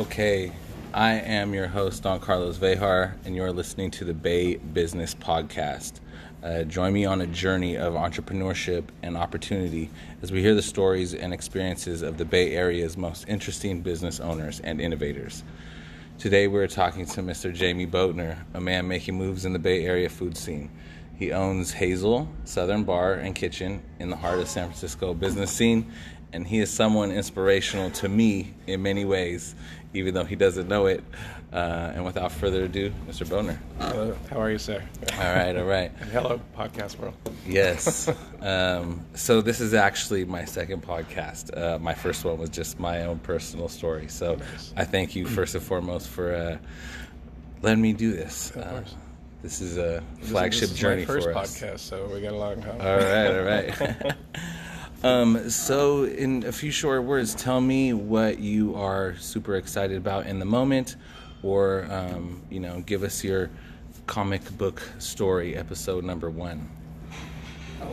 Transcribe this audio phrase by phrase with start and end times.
[0.00, 0.50] Okay,
[0.94, 6.00] I am your host, Don Carlos Vejar, and you're listening to the Bay Business Podcast.
[6.42, 9.90] Uh, join me on a journey of entrepreneurship and opportunity
[10.22, 14.60] as we hear the stories and experiences of the Bay Area's most interesting business owners
[14.60, 15.44] and innovators.
[16.16, 17.52] Today, we're talking to Mr.
[17.52, 20.70] Jamie Boatner, a man making moves in the Bay Area food scene.
[21.18, 25.92] He owns Hazel Southern Bar and Kitchen in the heart of San Francisco business scene,
[26.32, 29.54] and he is someone inspirational to me in many ways,
[29.94, 31.02] even though he doesn't know it.
[31.52, 33.26] Uh, and without further ado, Mr.
[33.26, 33.58] Boatner.
[33.80, 34.80] Hello, how are you, sir?
[35.18, 35.90] All right, all right.
[36.00, 37.14] And hello, podcast world.
[37.46, 38.08] Yes.
[38.40, 41.54] Um, so this is actually my second podcast.
[41.54, 44.08] Uh, my first one was just my own personal story.
[44.08, 44.72] So Nice.
[44.78, 46.56] I thank you first and foremost for uh,
[47.60, 48.50] letting me do this.
[48.52, 48.82] Of Uh,
[49.42, 51.54] this is a This- flagship this is journey my first for us.
[51.60, 52.80] podcast, so we got a long common.
[52.80, 53.44] All right, all
[54.06, 54.16] right.
[55.02, 60.26] um, so, in a few short words, tell me what you are super excited about
[60.26, 60.96] in the moment,
[61.42, 63.50] or um, you know, give us your
[64.06, 66.68] comic book story, episode number one.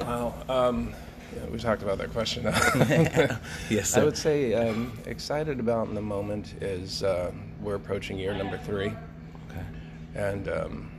[0.02, 0.34] Wow.
[0.50, 0.94] Um,
[1.36, 2.44] yeah, we talked about that question.
[3.70, 8.34] Yes, I would say um, excited about in the moment is um, we're approaching year
[8.34, 9.66] number three, Okay.
[10.16, 10.92] and um,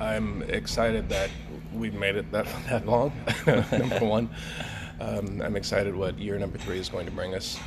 [0.00, 1.30] I'm excited that
[1.72, 3.12] we've made it that that long.
[3.46, 4.28] number one,
[5.00, 7.58] um, I'm excited what year number three is going to bring us,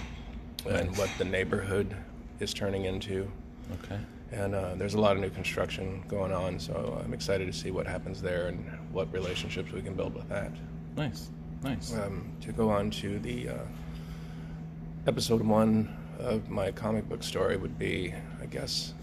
[0.68, 1.96] and what the neighborhood
[2.40, 3.30] is turning into.
[3.84, 4.00] Okay.
[4.32, 7.72] And uh, there's a lot of new construction going on, so I'm excited to see
[7.72, 10.52] what happens there and what relationships we can build with that.
[10.96, 11.30] Nice.
[11.64, 11.94] Nice.
[11.94, 13.54] Um, to go on to the uh,
[15.08, 18.94] episode one of my comic book story would be, I guess,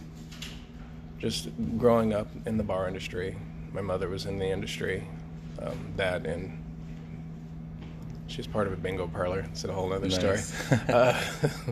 [1.19, 3.37] just growing up in the bar industry.
[3.73, 5.07] My mother was in the industry,
[5.61, 6.63] um, that and
[8.27, 9.41] she's part of a bingo parlor.
[9.51, 10.41] It's a whole other story.
[10.89, 11.21] Uh,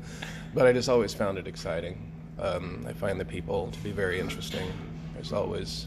[0.55, 2.11] but I just always found it exciting.
[2.39, 4.73] Um, I find the people to be very interesting.
[5.15, 5.87] There's always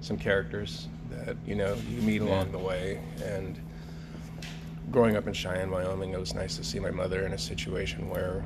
[0.00, 2.52] some characters that you know you meet along Yeah.
[2.52, 3.60] the way, and
[4.90, 8.08] growing up in Cheyenne, Wyoming, it was nice to see my mother in a situation
[8.08, 8.44] where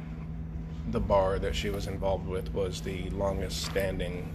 [0.90, 4.34] the bar that she was involved with was the longest standing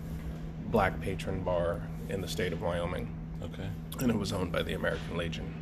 [0.67, 3.13] black patron bar in the state of Wyoming,
[3.43, 3.69] okay.
[3.99, 5.53] and it was owned by the American Legion.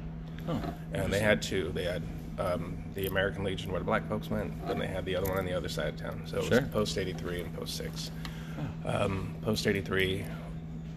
[0.47, 0.61] Oh.
[0.93, 1.71] And they had two.
[1.73, 2.03] They had
[2.39, 5.37] um, the American Legion where the black folks went, then they had the other one
[5.37, 6.21] on the other side of town.
[6.25, 6.61] So it Sure.
[6.61, 8.11] was Post 83 and Post 6.
[8.85, 10.25] Um, Post 83,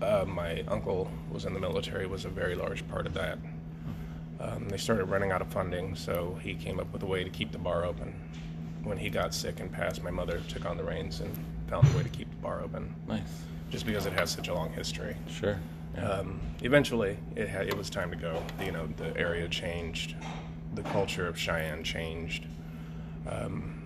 [0.02, 3.38] uh, my uncle was in the military, was a very large part of that.
[4.40, 7.30] Um, they started running out of funding, so he came up with a way to
[7.30, 8.12] keep the bar open.
[8.82, 11.30] When he got sick and passed, my mother took on the reins and
[11.68, 13.22] found a way to keep the bar open, Nice.
[13.70, 15.16] just because it has such a long history.
[15.28, 15.58] Sure.
[16.02, 18.42] Um, eventually, it had, it was time to go.
[18.64, 20.14] You know, the area changed,
[20.74, 22.46] the culture of Cheyenne changed.
[23.28, 23.82] Um,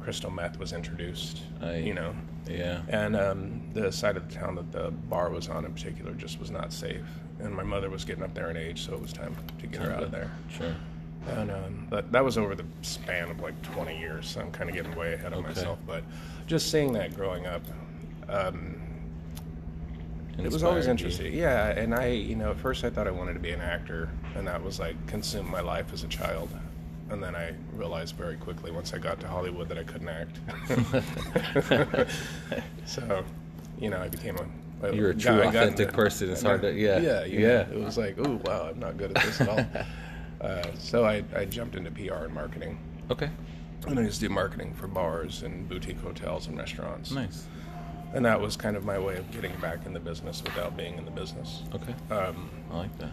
[0.00, 1.42] crystal meth was introduced.
[1.62, 1.76] Aye.
[1.78, 2.14] you know,
[2.48, 2.80] yeah.
[2.88, 6.38] and um, the side of the town that the bar was on in particular just
[6.40, 7.04] was not safe.
[7.40, 9.80] And my mother was getting up there in age, so it was time to get
[9.82, 10.30] her out of there.
[10.48, 10.74] Sure.
[11.28, 14.70] And um, but that was over the span of like 20 years, so I'm kind
[14.70, 15.48] of getting way ahead of Okay.
[15.48, 15.78] myself.
[15.86, 16.02] But
[16.46, 17.62] just seeing that growing up,
[18.28, 18.80] um,
[20.38, 21.06] it was always Inspired you.
[21.26, 21.34] interesting.
[21.34, 24.08] Yeah, and I, you know, at first I thought I wanted to be an actor,
[24.36, 26.48] and that was like consumed my life as a child.
[27.10, 30.38] And then I realized very quickly once I got to Hollywood that I couldn't act.
[32.84, 33.24] so,
[33.78, 34.86] you know, I became a.
[34.88, 36.30] a You're a true, got authentic into- person.
[36.30, 36.98] It's hard to- yeah.
[36.98, 37.48] Yeah, you Yeah.
[37.64, 39.66] know, It was like, oh wow, I'm not good at this at all.
[40.46, 42.78] uh, so I, I jumped into PR and marketing,
[43.10, 43.30] Okay.
[43.86, 47.10] and I just do marketing for bars and boutique hotels and restaurants.
[47.10, 47.44] Nice.
[48.14, 50.96] And that was kind of my way of getting back in the business without being
[50.96, 51.62] in the business.
[51.74, 51.94] Okay.
[52.14, 53.10] Um, I like that.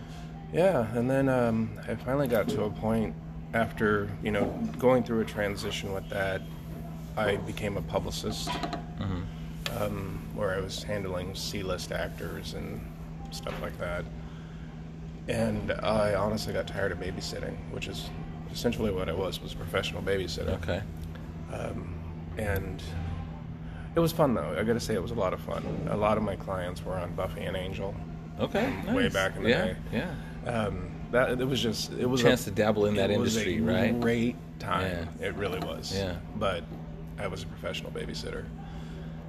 [0.53, 3.13] yeah, and then um, I finally got to a point
[3.53, 4.45] after you know
[4.79, 6.41] going through a transition with that.
[7.17, 9.81] I became a publicist, Mm-hmm.
[9.81, 12.79] um, where I was handling C-list actors and
[13.31, 14.05] stuff like that.
[15.27, 18.09] And I honestly got tired of babysitting, which is
[18.53, 20.53] essentially what I was was a professional babysitter.
[20.63, 20.81] Okay.
[21.53, 21.93] Um,
[22.37, 22.81] and
[23.95, 24.55] it was fun though.
[24.57, 25.63] I got to say it was a lot of fun.
[25.89, 27.95] A lot of my clients were on Buffy and Angel.
[28.39, 28.73] Okay.
[28.91, 29.65] Way back in the yeah.
[29.65, 29.75] day.
[29.93, 30.13] Yeah.
[30.49, 33.17] Um, that it was just it was Chance a, chance to dabble in that it
[33.19, 33.61] was industry, a
[33.91, 33.99] right?
[34.01, 35.07] Great time.
[35.21, 35.95] It really was.
[35.95, 36.17] Yeah.
[36.35, 36.63] But
[37.17, 38.43] I was a professional babysitter,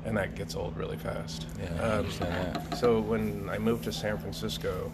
[0.05, 1.47] and that gets old really fast.
[1.63, 2.79] Yeah, I Um, understand that.
[2.79, 4.91] So when I moved to San Francisco,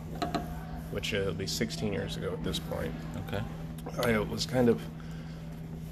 [0.91, 2.93] which it'll be 16 years ago at this point,
[3.29, 3.43] Okay.
[4.05, 4.83] I was kind of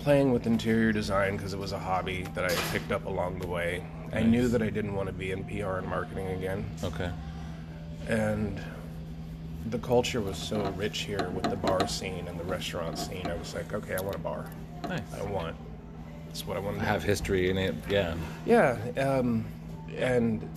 [0.01, 3.47] playing with interior design because it was a hobby that I picked up along the
[3.47, 3.85] way.
[4.13, 7.11] I knew that I didn't want to be in PR and marketing again, Okay.
[8.09, 8.61] and
[9.71, 13.27] the culture was so rich here with the bar scene and the restaurant scene.
[13.27, 14.51] I was like, okay, I want a bar.
[14.89, 15.01] Nice.
[15.17, 15.55] I want
[16.27, 17.75] That's what I want to have history in it.
[17.89, 18.15] Yeah.
[18.47, 19.45] Yeah, um,
[19.97, 20.49] and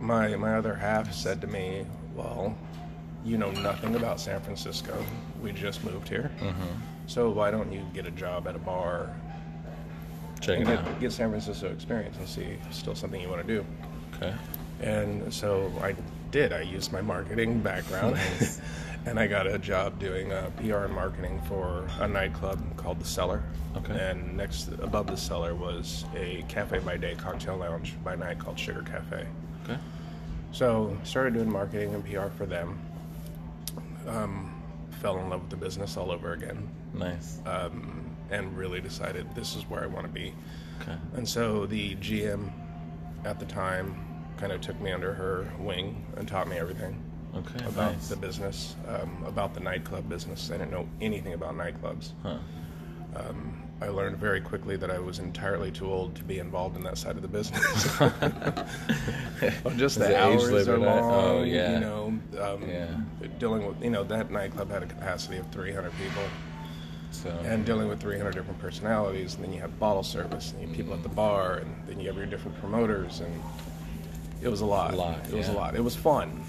[0.00, 2.54] my my other half said to me, "Well,
[3.24, 4.94] you know nothing about San Francisco.
[5.42, 6.80] We just moved here, Mm-hmm.
[7.06, 9.14] So why don't you get a job at a bar
[10.40, 10.84] Check and it out.
[10.84, 13.64] get, get San Francisco experience and see if it's still something you want to do?"
[14.14, 14.34] Okay.
[14.80, 15.94] And so I
[16.30, 16.52] did.
[16.52, 18.18] I used my marketing background,
[19.06, 23.06] and I got a job doing uh, PR and marketing for a nightclub called The
[23.06, 23.42] Cellar.
[23.76, 24.10] Okay.
[24.10, 28.58] And next, above The Cellar, was a cafe by day cocktail lounge by night called
[28.58, 29.26] Sugar Cafe.
[29.64, 29.78] Okay.
[30.52, 32.78] So started doing marketing and PR for them.
[34.06, 34.52] Um,
[35.00, 37.38] fell in love with the business all over again, Nice.
[37.46, 40.34] um, and really decided this is where I want to be.
[40.82, 40.96] Okay.
[41.14, 42.50] And so the GM
[43.24, 43.96] at the time
[44.36, 47.02] kind of took me under her wing and taught me everything
[47.34, 47.64] Okay.
[47.66, 48.08] about nice.
[48.08, 50.50] the business, um, about the nightclub business.
[50.50, 52.10] I didn't know anything about nightclubs.
[52.22, 52.38] Huh.
[53.14, 56.82] Um, I learned very quickly that I was entirely too old to be involved in
[56.84, 58.00] that side of the business.
[58.00, 61.12] well, just Is the hours are long.
[61.12, 61.74] Oh, yeah.
[61.74, 62.06] You know,
[62.40, 62.88] um, Yeah.
[63.38, 66.22] dealing with you know that nightclub had a capacity of 300 people,
[67.22, 67.30] So.
[67.44, 70.76] and dealing with 300 different personalities, and then you have bottle service, and you have
[70.76, 73.42] people at the bar, and then you have your different promoters, and
[74.42, 74.92] it was a lot.
[74.94, 75.74] A lot, It was a lot.
[75.74, 76.42] It was fun,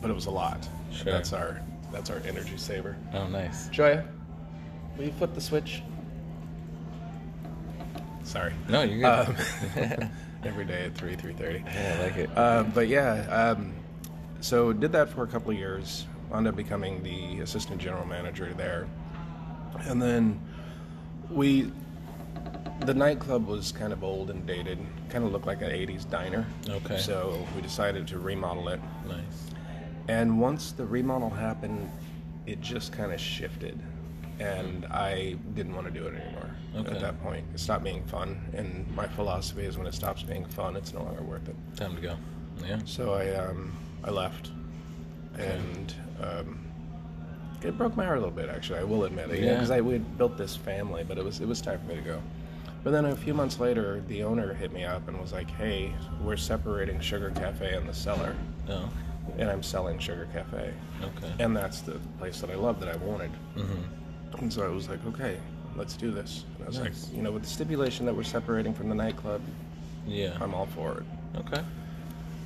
[0.00, 0.68] but it was a lot.
[0.92, 1.12] Sure.
[1.12, 1.60] That's our
[1.92, 2.96] that's our energy saver.
[3.14, 3.68] oh, nice.
[3.68, 4.04] Joya,
[4.96, 5.82] will you flip the switch?
[8.24, 8.52] Sorry.
[8.68, 9.28] No, you're good.
[9.94, 10.10] Um,
[10.44, 11.60] every day at three three thirty.
[11.66, 12.30] yeah, I like it.
[12.36, 13.72] Uh, but yeah, um,
[14.40, 16.04] so did that for a couple of years.
[16.30, 18.86] Wound up becoming the assistant general manager there,
[19.80, 20.40] and then
[21.30, 21.72] we,
[22.80, 24.78] the nightclub was kind of old and dated,
[25.08, 26.46] kind of looked like an '80s diner.
[26.68, 26.98] Okay.
[26.98, 29.22] So we decided to remodel it, nice.
[30.08, 31.90] and once the remodel happened,
[32.46, 33.80] it just kind of shifted,
[34.38, 36.50] and I didn't want to do it anymore.
[36.76, 36.94] Okay.
[36.94, 40.44] At that point, it stopped being fun, and my philosophy is when it stops being
[40.44, 41.56] fun, it's no longer worth it.
[41.76, 42.16] Time to go.
[42.66, 42.80] Yeah.
[42.84, 44.50] So I um, I left,
[45.38, 46.58] and um,
[47.62, 48.48] it broke my heart a little bit.
[48.48, 49.40] Actually, I will admit it.
[49.42, 49.54] Yeah.
[49.54, 51.96] because I we had built this family, but it was it was time for me
[51.96, 52.20] to go.
[52.84, 55.92] But then a few months later, the owner hit me up and was like, "Hey,
[56.22, 58.36] we're separating Sugar Cafe and the Cellar,
[58.68, 58.88] Oh.
[59.36, 61.32] and I'm selling Sugar Cafe, Okay.
[61.40, 64.38] and that's the place that I love that I wanted." Mm-hmm.
[64.38, 65.38] And so I was like, "Okay,
[65.76, 67.06] let's do this." And I was Nice.
[67.08, 69.40] like, "You know, with the stipulation that we're separating from the nightclub,
[70.06, 70.36] Yeah.
[70.40, 71.62] I'm all for it." okay.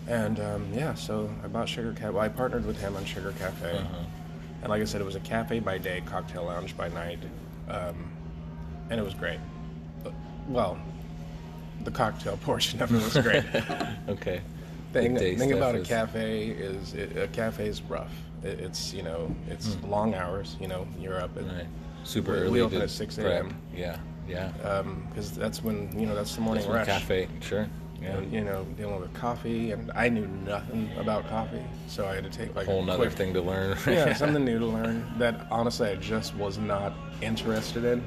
[0.09, 2.11] And um, yeah, so I bought Sugar Cafe.
[2.11, 3.97] Well, I partnered with him on Sugar Cafe, Uh-huh.
[4.63, 7.21] and like I said, it was a cafe by day, cocktail lounge by night,
[7.69, 8.11] um,
[8.91, 9.39] and it was great.
[10.03, 10.13] But,
[10.49, 10.77] well,
[11.85, 13.45] the cocktail portion of it was great.
[14.09, 14.41] Okay.
[14.93, 18.13] thing thing about a cafe is it, a cafe is rough.
[18.43, 20.57] It, it's you know it's long hours.
[20.61, 21.45] You know you're up at.
[21.45, 21.67] Right.
[22.05, 22.61] Super We- we early.
[22.63, 23.57] open at 6 a.m..
[23.75, 23.97] Yeah.
[24.29, 24.51] Yeah.
[25.09, 27.01] because that's when you know that's the morning That's rush.
[27.01, 27.29] cafe.
[27.41, 27.69] Sure.
[28.03, 28.17] Yeah.
[28.17, 32.25] And, you know, dealing with coffee, and I knew nothing about coffee, so I had
[32.25, 33.77] to take like Whole a nother quick, thing to learn.
[33.87, 38.03] yeah, something new to learn that honestly I just was not interested in.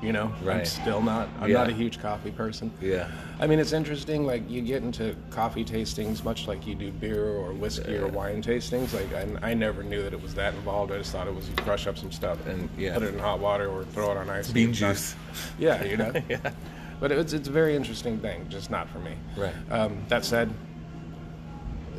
[0.00, 1.28] You know, I'm still not.
[1.40, 1.56] I'm Yeah.
[1.58, 2.70] not a huge coffee person.
[2.80, 3.08] Yeah.
[3.40, 4.24] I mean, it's interesting.
[4.24, 8.40] Like you get into coffee tastings, much like you do beer or whiskey or wine
[8.40, 8.94] tastings.
[8.94, 9.12] Like
[9.42, 10.92] I, I never knew that it was that involved.
[10.92, 12.94] I just thought it was you crush up some stuff And, yeah.
[12.94, 14.52] put it in hot water or throw it on ice.
[14.52, 15.16] Bean juice.
[15.58, 16.12] Yeah, you know.
[16.28, 16.52] yeah.
[17.00, 19.12] But it's it's a very interesting thing, just not for me.
[19.36, 19.54] Right.
[19.70, 20.52] Um, that said,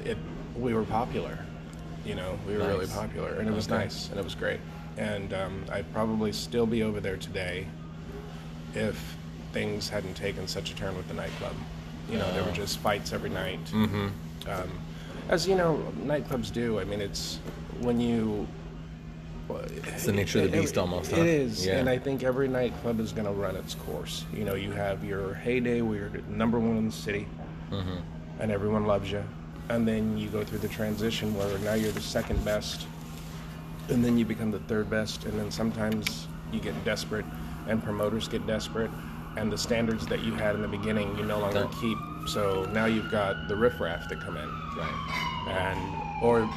[0.04, 0.18] it
[0.58, 1.38] we were popular.
[2.06, 3.84] You know, we were really popular, and it was Okay.
[3.84, 4.60] nice, and it was great.
[4.98, 7.68] And um, I'd probably still be over there today
[8.74, 9.16] if
[9.54, 11.54] things hadn't taken such a turn with the nightclub.
[12.10, 12.54] You know, there were Oh.
[12.54, 13.64] just fights every night.
[13.72, 14.08] Mm-hmm.
[14.50, 14.70] Um,
[15.30, 16.80] as you know, nightclubs do.
[16.80, 17.40] I mean, it's
[17.82, 18.48] when you.
[19.50, 21.22] It's the nature of the beast almost, huh?
[21.22, 21.78] It is, Yeah.
[21.78, 24.26] and I think every nightclub is going to run its course.
[24.34, 27.28] You know, you have your heyday where you're number one in the city,
[27.72, 27.98] Mm-hmm.
[28.40, 29.24] and everyone loves you,
[29.70, 32.86] and then you go through the transition where now you're the second best,
[33.90, 37.26] and then you become the third best, and then sometimes you get desperate,
[37.68, 38.92] and promoters get desperate,
[39.38, 41.72] and the standards that you had in the beginning you no longer Don't.
[41.82, 41.98] keep.
[42.28, 45.48] So now you've got the riffraff that come in, Right.
[45.48, 46.50] and or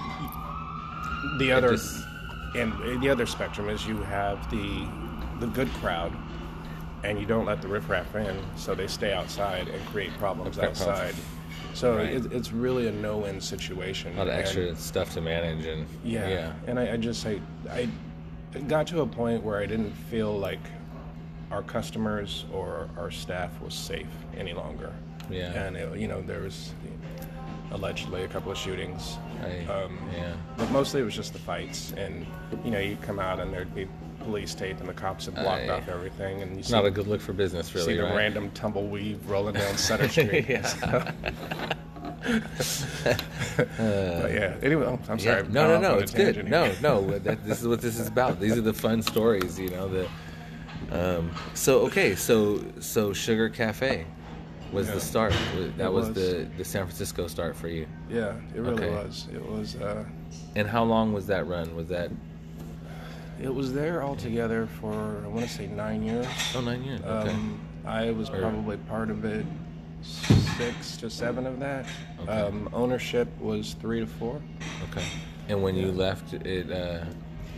[1.38, 2.04] the other just-
[2.54, 4.86] and uh, the other spectrum is you have the
[5.40, 6.12] the good crowd
[7.04, 11.14] and you don't let the riffraff in so they stay outside and create problems outside
[11.74, 12.10] so Right.
[12.12, 15.86] it, it's really a no-win situation A lot of And- extra stuff to manage and
[16.04, 16.52] yeah, yeah.
[16.66, 17.40] and I, I just I,
[17.72, 17.88] I
[18.68, 20.60] got to a point where I didn't feel like
[21.50, 24.06] our customers or our staff was safe
[24.36, 24.92] any longer
[25.30, 25.52] Yeah.
[25.64, 26.72] and it, you know there was
[27.72, 30.34] allegedly a couple of shootings I, um, yeah.
[30.56, 32.26] but mostly it was just the fights, and
[32.64, 33.88] you know, you'd come out and there'd be
[34.20, 35.68] police tape, and the cops had blocked Aye.
[35.68, 38.16] off everything, and you see, Not a good look for business, see really, the right?
[38.16, 40.48] random tumbleweed rolling down Sutter Street.
[40.48, 41.12] Yeah.
[43.56, 44.56] But yeah.
[44.62, 45.42] Anyway, oh, I'm sorry.
[45.42, 45.48] Yeah.
[45.50, 45.98] No, no, no.
[45.98, 46.36] It's good.
[46.36, 47.18] tangent No, no.
[47.18, 48.38] That, this is what this is about.
[48.38, 49.88] These are the fun stories, you know.
[49.88, 50.08] The
[50.92, 54.06] um, so okay, so so Sugar Cafe
[54.72, 54.94] was Yeah.
[54.94, 55.32] the start.
[55.76, 57.86] That It was, the the San Francisco start for you.
[58.10, 58.90] Yeah, it really Okay.
[58.90, 59.28] was.
[59.32, 59.76] It was.
[59.76, 60.04] Uh,
[60.56, 61.74] And how long was that run?
[61.76, 62.10] Was that
[63.40, 66.26] it was there altogether for I want to say nine years.
[66.54, 67.00] oh nine years?
[67.02, 67.30] Okay.
[67.30, 69.44] Um, I was probably part of it
[70.02, 71.86] six to seven of that.
[72.22, 72.30] Okay.
[72.32, 74.40] Um, ownership was three to four.
[74.90, 75.04] okay.
[75.48, 77.04] And when you left, it uh,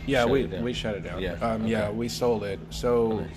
[0.07, 1.21] Yeah, shut we it we shut it down.
[1.21, 2.59] Yeah, um, yeah, we sold it.
[2.71, 3.29] So Nice.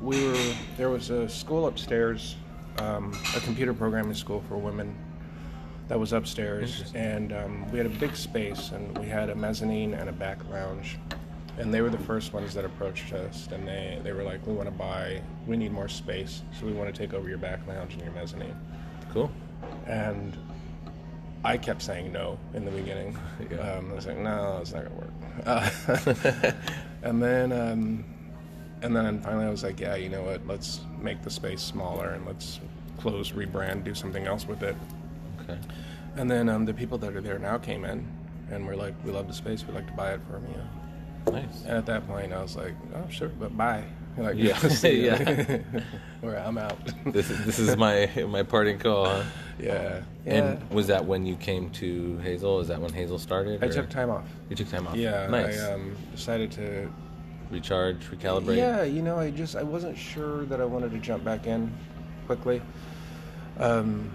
[0.00, 0.36] we were
[0.76, 2.36] there was a school upstairs,
[2.78, 4.96] um, a computer programming school for women.
[5.88, 9.92] That was upstairs, and um, we had a big space, and we had a mezzanine
[9.94, 10.96] and a back lounge,
[11.58, 14.54] and they were the first ones that approached us, and they they were like, "We
[14.54, 17.60] want to buy, we need more space, so we want to take over your back
[17.66, 18.56] lounge and your mezzanine."
[19.12, 19.30] Cool.
[19.86, 20.36] and
[21.44, 23.18] I kept saying no in the beginning.
[23.50, 23.58] Yeah.
[23.76, 25.10] Um, I was like, no, it's not gonna work.
[25.44, 26.52] Uh,
[27.02, 28.04] and then, um,
[28.82, 30.46] and then finally, I was like, yeah, you know what?
[30.46, 32.60] Let's make the space smaller and let's
[32.98, 34.76] close, rebrand, do something else with it.
[35.42, 35.58] Okay.
[36.16, 38.06] And then um, the people that are there now came in,
[38.50, 39.64] and we're like, we love the space.
[39.66, 41.32] We'd like to buy it from you.
[41.32, 41.62] Nice.
[41.62, 43.84] And at that point, I was like, oh sure, but bye.
[44.18, 44.58] Like, Yeah.
[44.82, 45.58] Yeah.
[46.20, 46.76] Where I'm out.
[47.06, 49.06] This is this is my my parting call.
[49.06, 49.22] Huh?
[49.58, 50.02] yeah.
[50.26, 50.34] Yeah.
[50.34, 52.60] And was that when you came to Hazel?
[52.60, 53.64] Is that when Hazel started?
[53.64, 54.26] I or- took time off.
[54.50, 54.96] You took time off.
[54.96, 55.58] Yeah, Nice.
[55.58, 56.92] I um, decided to.
[57.52, 58.56] Recharge, recalibrate.
[58.56, 61.72] Yeah, you know, I just I wasn't sure that I wanted to jump back in
[62.26, 62.62] quickly,
[63.58, 64.10] um,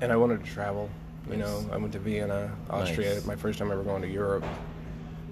[0.00, 0.88] and I wanted to travel.
[1.28, 1.46] You Nice.
[1.46, 3.14] know, I went to Vienna, Austria.
[3.14, 3.26] Nice.
[3.26, 4.44] My first time ever going to Europe.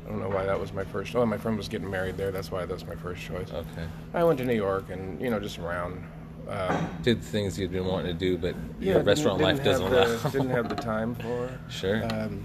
[0.05, 1.15] I don't know why that was my first.
[1.17, 2.31] Oh, my friend was getting married there.
[2.31, 3.51] That's why that was my first choice.
[3.51, 3.87] Okay.
[4.15, 6.05] I went to New York and you know just around.
[6.49, 10.17] Um, Did things you'd been wanting to do, but yeah, your restaurant life doesn't allow.
[10.17, 11.51] the, didn't have the time for.
[11.69, 12.05] Sure.
[12.13, 12.45] Um,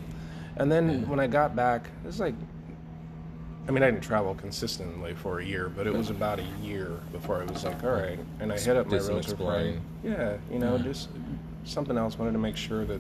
[0.58, 2.34] and then when I got back, it was like,
[3.68, 7.00] I mean, I didn't travel consistently for a year, but it was about a year
[7.12, 8.20] before I was like, all right.
[8.39, 9.82] And I hit up my Did some realtor exploring.
[10.01, 10.18] friend.
[10.18, 10.84] Yeah, you know, Yeah.
[10.84, 11.10] just
[11.63, 12.18] something else.
[12.18, 13.00] Wanted to make sure that,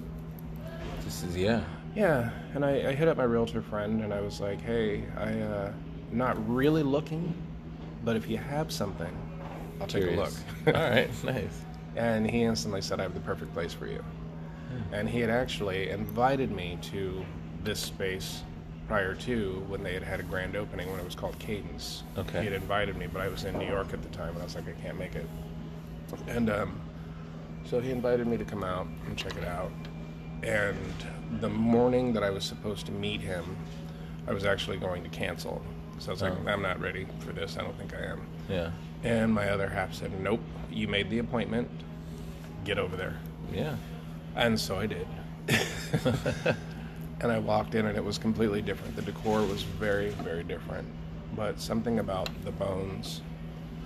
[1.03, 1.63] this is yeah.
[1.95, 2.29] yeah.
[2.53, 5.73] And I, I hit up my realtor friend and I was like, hey, I, uh,
[6.11, 7.33] not really looking,
[8.05, 9.11] but if you have something,
[9.79, 10.31] I'll take a look.
[10.67, 11.09] All right.
[11.23, 11.61] Nice.
[11.95, 14.03] And he instantly said, I have the perfect place for you.
[14.69, 14.93] Hmm.
[14.93, 17.25] And he had actually invited me to
[17.63, 18.43] this space
[18.91, 22.03] prior to when they had had a grand opening when it was called Cadence.
[22.17, 22.39] Okay.
[22.39, 24.43] He had invited me, but I was in New York at the time, and I
[24.43, 25.25] was like, I can't make it.
[26.27, 26.77] And um,
[27.63, 29.71] so he invited me to come out and check it out.
[30.43, 30.75] And
[31.39, 33.55] the morning that I was supposed to meet him,
[34.27, 35.61] I was actually going to cancel.
[35.99, 36.49] So I was like, Oh.
[36.49, 37.55] I'm not ready for this.
[37.57, 38.27] I don't think I am.
[38.49, 38.71] Yeah.
[39.05, 41.69] And my other half said, Nope, you made the appointment.
[42.65, 43.17] Get over there.
[43.53, 43.77] Yeah.
[44.35, 45.07] And so I did.
[47.21, 48.95] and I walked in and it was completely different.
[48.95, 50.87] The decor was very, very different.
[51.35, 53.21] But something about the bones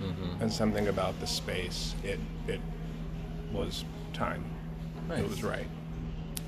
[0.02, 0.42] Mm-hmm.
[0.42, 2.60] and something about the space, it it
[3.50, 4.44] was time.
[5.08, 5.20] Nice.
[5.20, 5.66] It was right.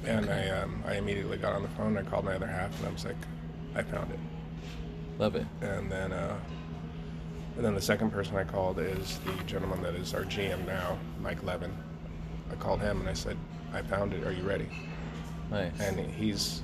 [0.04, 2.86] And I um, I immediately got on the phone, I called my other half and
[2.86, 3.16] I was like,
[3.74, 4.18] I found it.
[5.18, 5.46] Love it.
[5.62, 6.36] And then uh,
[7.56, 10.98] and then the second person I called is the gentleman that is our GM now,
[11.22, 11.72] Mike Levin.
[12.52, 13.38] I called him and I said,
[13.72, 14.26] I found it.
[14.26, 14.68] Are you ready?
[15.50, 15.72] Nice.
[15.80, 16.60] And he's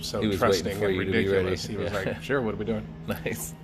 [0.00, 1.64] so He was trusting and you to be ridiculous.
[1.68, 1.78] ready.
[1.78, 2.12] He was Yeah.
[2.12, 3.54] like, "Sure, what are we doing?" nice.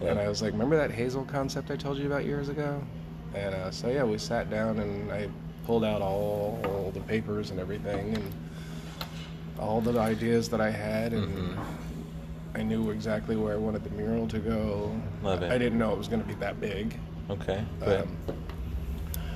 [0.00, 2.82] And I was like, "Remember that Hazel concept I told you about years ago?"
[3.34, 5.28] And uh, so yeah, we sat down and I
[5.66, 8.32] pulled out all the papers and everything and
[9.58, 11.28] all the ideas that I had and.
[11.28, 11.60] Mm-hmm.
[12.56, 14.94] I knew exactly where I wanted the mural to go.
[15.24, 15.50] Love it.
[15.50, 16.96] I didn't know it was going to be that big.
[17.28, 17.64] Okay.
[17.84, 18.16] Um,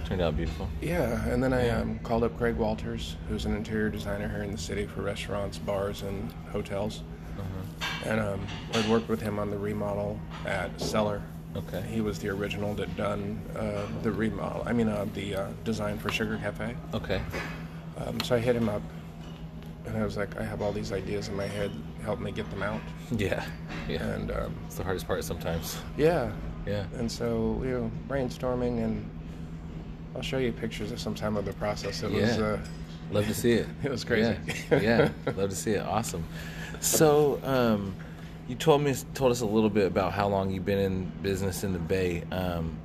[0.08, 0.66] Turned out beautiful.
[0.80, 4.50] Yeah, and then I um, called up Craig Walters, who's an interior designer here in
[4.52, 7.02] the city for restaurants, bars, and hotels.
[7.38, 7.86] Uh-huh.
[8.10, 11.20] And um, I'd worked with him on the remodel at Cellar.
[11.56, 11.82] Okay.
[11.90, 14.62] He was the original that done uh, the remodel.
[14.64, 16.74] I mean, uh, the uh, design for Sugar Cafe.
[16.94, 17.20] Okay.
[17.98, 18.82] Um, so I hit him up,
[19.84, 21.70] and I was like, I have all these ideas in my head.
[22.02, 22.80] Help me get them out.
[23.10, 23.44] Yeah.
[23.88, 24.02] Yeah.
[24.06, 25.76] And um, It's the hardest part sometimes.
[25.98, 26.32] yeah,
[26.66, 26.86] Yeah.
[26.96, 29.04] and so you know, brainstorming, and
[30.16, 32.02] I'll show you pictures of some time of the process.
[32.02, 32.38] It was.
[32.38, 32.58] Uh,
[33.10, 33.66] Love to see it.
[33.84, 34.36] It was crazy.
[34.70, 35.08] Yeah, yeah.
[35.36, 35.80] love to see it.
[35.82, 36.24] Awesome.
[36.80, 37.94] So, um,
[38.48, 41.64] you told me told us a little bit about how long you've been in business
[41.64, 42.76] in the Bay, um,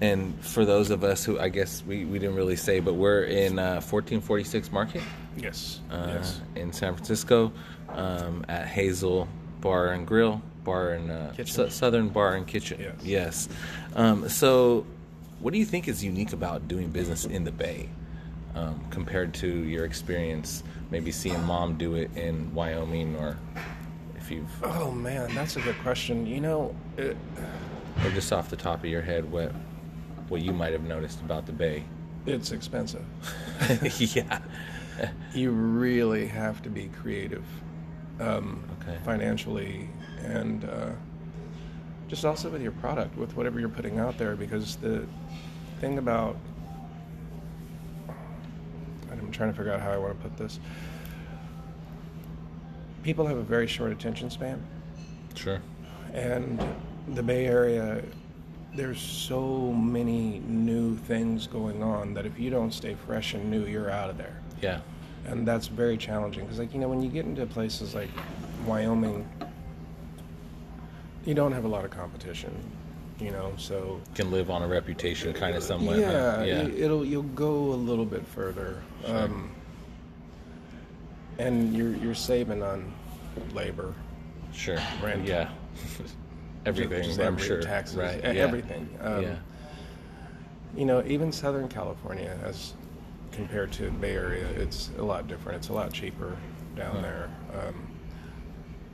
[0.00, 3.24] and for those of us who I guess we, we didn't really say, but we're
[3.24, 5.02] in uh, 1446 Market
[5.36, 5.80] Yes.
[5.90, 6.40] uh, yes.
[6.54, 7.52] in San Francisco
[7.88, 9.26] um, at Hazel
[9.60, 10.40] Bar and Grill.
[10.64, 12.80] bar and uh, Southern Bar and Kitchen.
[12.80, 12.94] Yes.
[13.02, 13.48] Yes.
[13.96, 14.86] Um, so,
[15.40, 17.88] what do you think is unique about doing business in the Bay
[18.54, 23.38] um, compared to your experience, maybe seeing mom do it in Wyoming, or
[24.16, 26.26] if you've, Oh man, that's a good question.
[26.26, 27.16] You know, it,
[28.04, 29.52] or just off the top of your head, what
[30.28, 31.84] what you might have noticed about the Bay?
[32.26, 33.04] it's expensive.
[33.98, 34.40] yeah.
[35.32, 37.44] You really have to be creative,
[38.20, 38.98] um, Okay.
[39.04, 39.88] financially,
[40.24, 40.90] and uh,
[42.08, 44.34] just also with your product, with whatever you're putting out there.
[44.34, 45.06] Because the
[45.80, 46.36] thing about,
[49.10, 50.58] I'm trying to figure out how I want to put this.
[53.02, 54.62] People have a very short attention span.
[55.34, 55.60] Sure.
[56.12, 56.60] and
[57.14, 58.02] the Bay Area,
[58.74, 63.64] there's so many new things going on that if you don't stay fresh and new,
[63.66, 64.40] you're out of there.
[64.60, 64.80] Yeah.
[65.26, 68.10] And that's very challenging because, like, you know, when you get into places like
[68.66, 69.28] Wyoming,
[71.28, 72.50] you don't have a lot of competition,
[73.20, 74.00] you know, so.
[74.14, 75.96] Can live on a reputation, kind of somewhat.
[75.96, 76.02] huh?
[76.02, 76.62] Yeah, Yeah.
[76.84, 79.50] it'll you'll go a little bit further, um,
[81.38, 82.92] and you're you're saving on
[83.52, 83.92] labor,
[84.54, 84.78] Sure.
[85.02, 85.26] Rent.
[85.26, 85.50] Yeah.
[86.66, 87.02] Everything.
[87.04, 87.60] just I'm every- sure.
[87.60, 88.20] taxes, Right.
[88.22, 88.30] yeah.
[88.30, 88.88] everything.
[89.02, 89.36] Um, yeah.
[90.76, 92.72] You know, even Southern California, as
[93.32, 95.58] compared to the Bay Area, it's a lot different.
[95.58, 96.36] It's a lot cheaper
[96.76, 97.02] down Huh.
[97.02, 97.30] there.
[97.54, 97.87] Um,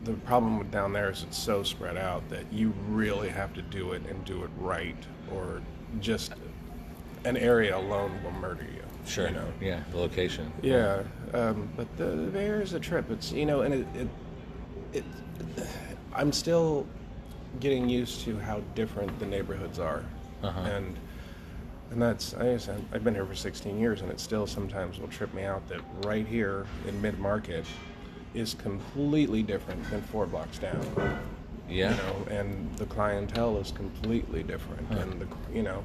[0.05, 3.63] the problem with down there is it's so spread out that you really have to
[3.63, 4.97] do it and do it right,
[5.33, 5.63] or
[6.01, 6.33] just
[7.25, 8.83] an area alone will murder you.
[9.07, 9.29] Sure.
[9.29, 9.53] You know?
[9.61, 9.81] Yeah.
[9.91, 10.53] The location.
[10.63, 13.11] Yeah, um, but the, the Bay Area is a trip.
[13.11, 14.09] It's you know, and it, it,
[14.93, 15.05] it,
[16.15, 16.87] I'm still
[17.61, 20.05] getting used to how different the neighborhoods are,
[20.43, 20.61] Uh-huh.
[20.61, 20.97] and
[21.91, 25.09] and that's I guess I've been here for 16 years, and it still sometimes will
[25.09, 27.65] trip me out that right here in mid market
[28.35, 30.81] is completely different than four blocks down.
[31.69, 31.91] Yeah.
[31.93, 34.99] You know, and the clientele is completely different, Huh.
[34.99, 35.85] and the you know.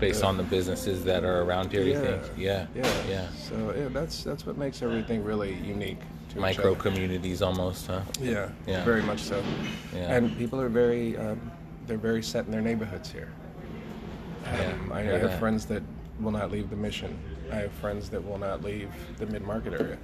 [0.00, 2.22] Based Uh, on the businesses that are around here, you think?
[2.36, 2.66] Yeah.
[2.74, 3.28] yeah, Yeah.
[3.30, 6.00] So yeah, that's that's what makes everything really unique.
[6.36, 8.00] Micro communities almost, huh?
[8.20, 8.84] Yeah, Yeah.
[8.84, 9.42] very much so.
[9.94, 10.14] Yeah.
[10.14, 11.50] And people are very um,
[11.86, 13.28] they're very set in their neighborhoods here.
[14.44, 15.38] Yeah, Um, I, I have that.
[15.40, 15.82] friends that
[16.20, 17.16] will not leave the mission.
[17.50, 19.98] I have friends that will not leave the mid market area.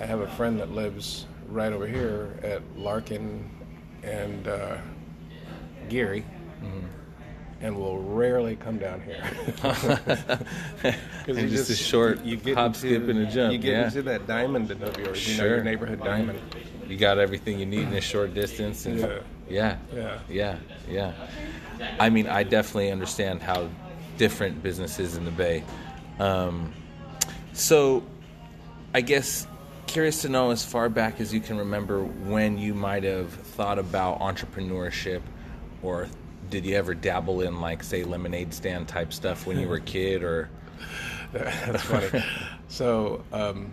[0.00, 3.48] I have a friend that lives right over here at Larkin
[4.02, 4.78] and uh,
[5.88, 6.24] Geary.
[6.62, 6.86] Mm-hmm.
[7.62, 9.22] And will rarely come down here.
[9.60, 9.76] 'Cause
[11.28, 13.84] And you just a short hop, into- skip, and a jump, You get yeah.
[13.84, 16.38] into that diamond of yours, you know, your neighborhood diamond.
[16.88, 19.18] You got everything you need in a short distance, and Yeah.
[19.50, 20.18] yeah, Yeah.
[20.30, 20.56] yeah,
[20.88, 21.12] yeah.
[21.98, 23.68] I mean, I definitely understand how
[24.16, 25.62] different business is in the Bay.
[26.18, 26.72] Um,
[27.52, 28.02] so,
[28.94, 29.46] I guess
[29.90, 33.78] curious to know as far back as you can remember when you might have thought
[33.78, 35.20] about entrepreneurship,
[35.82, 36.08] or
[36.48, 39.80] did you ever dabble in like say lemonade stand type stuff when you were a
[39.80, 40.48] kid, or
[41.32, 42.24] That's funny.
[42.68, 43.72] so, um,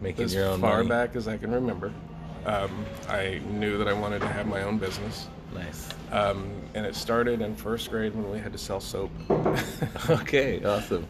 [0.00, 0.88] making as your own As far money?
[0.88, 1.92] back as I can remember,
[2.46, 5.28] um, I knew that I wanted to have my own business.
[5.54, 5.88] Nice.
[6.10, 9.10] Um, and it started in first grade when we had to sell soap.
[10.08, 11.06] Okay, awesome.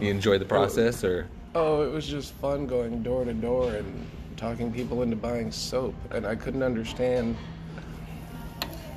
[0.00, 4.06] You enjoy the process, or oh, it was just fun going door to door and
[4.36, 5.94] talking people into buying soap.
[6.12, 7.36] And I couldn't understand.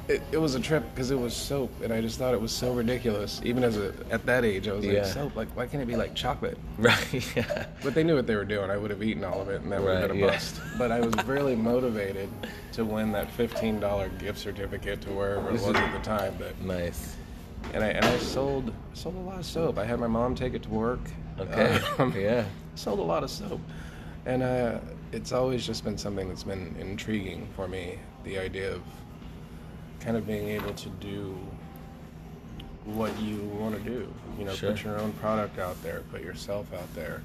[0.10, 2.52] It, it was a trip because it was soap, and I just thought it was
[2.52, 3.40] so ridiculous.
[3.46, 4.94] Even as a at that age, I was Yeah.
[5.04, 6.58] like, soap, like why can't it be like chocolate?
[6.78, 7.36] right?
[7.38, 7.68] Yeah.
[7.82, 8.70] But they knew what they were doing.
[8.70, 10.32] I would have eaten all of it, and that would have Right, been a yeah.
[10.34, 10.60] bust.
[10.78, 12.28] But I was really motivated
[12.74, 16.36] to win that fifteen dollar gift certificate to wherever it was at the time.
[16.38, 17.16] But Nice.
[17.74, 19.78] and I and I sold sold a lot of soap.
[19.78, 21.00] I had my mom take it to work.
[21.40, 21.80] Okay.
[22.00, 22.46] Um, yeah.
[22.76, 23.62] sold a lot of soap,
[24.26, 24.80] and uh,
[25.12, 28.00] it's always just been something that's been intriguing for me.
[28.24, 28.82] The idea of
[30.00, 31.38] kind of being able to do
[32.86, 34.12] what you want to do.
[34.38, 34.72] You know, Sure.
[34.72, 37.22] put your own product out there, put yourself out there.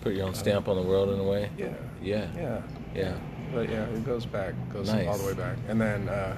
[0.00, 1.50] Put your own stamp on the world in a way.
[1.56, 1.68] Yeah.
[2.02, 2.26] Yeah.
[2.36, 2.62] Yeah.
[2.94, 3.14] Yeah.
[3.52, 5.56] But yeah, it goes back, goes all the way back.
[5.68, 6.36] And then, uh,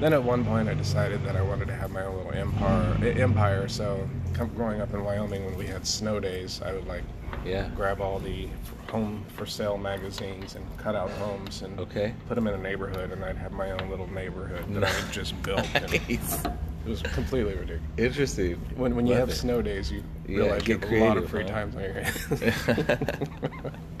[0.00, 2.96] then at one point, I decided that I wanted to have my own little empire.
[3.02, 3.68] e- Empire.
[3.68, 4.08] So,
[4.56, 7.02] growing up in Wyoming, when we had snow days, I would like
[7.44, 7.68] Yeah.
[7.76, 8.48] grab all the
[8.90, 12.14] home for sale magazines and cut out homes and Okay.
[12.28, 15.12] put them in a neighborhood, and I'd have my own little neighborhood that I had
[15.12, 15.66] just built.
[15.74, 15.92] And
[16.84, 17.82] it was completely ridiculous.
[17.96, 18.56] Interesting.
[18.76, 19.34] When, when you Love have it.
[19.36, 21.48] snow days, you Yeah, realize you get have a lot of creative, free huh?
[21.48, 23.32] time on your hands.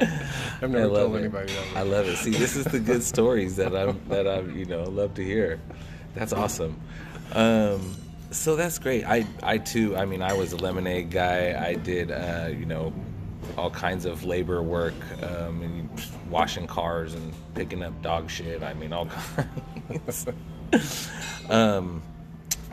[0.00, 1.18] I've I never love told it.
[1.20, 1.76] anybody that.
[1.76, 2.16] I love it.
[2.16, 5.60] See, this is the good stories that I'm that I you know love to hear.
[6.14, 6.80] That's awesome.
[7.32, 7.96] Um,
[8.30, 9.04] so that's great.
[9.04, 9.96] I I too.
[9.96, 11.54] I mean, I was a lemonade guy.
[11.66, 12.92] I did uh, you know
[13.58, 15.88] all kinds of labor work um, and
[16.30, 18.62] washing cars and picking up dog shit.
[18.62, 19.06] I mean, all
[19.86, 20.26] kinds.
[21.50, 22.02] um,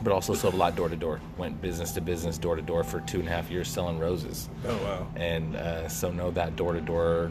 [0.02, 1.20] but also sold a lot door to door.
[1.38, 4.48] Went business to business, door to door for two and a half years selling roses.
[4.66, 5.06] Oh wow.
[5.16, 7.30] And uh, so know that door to door,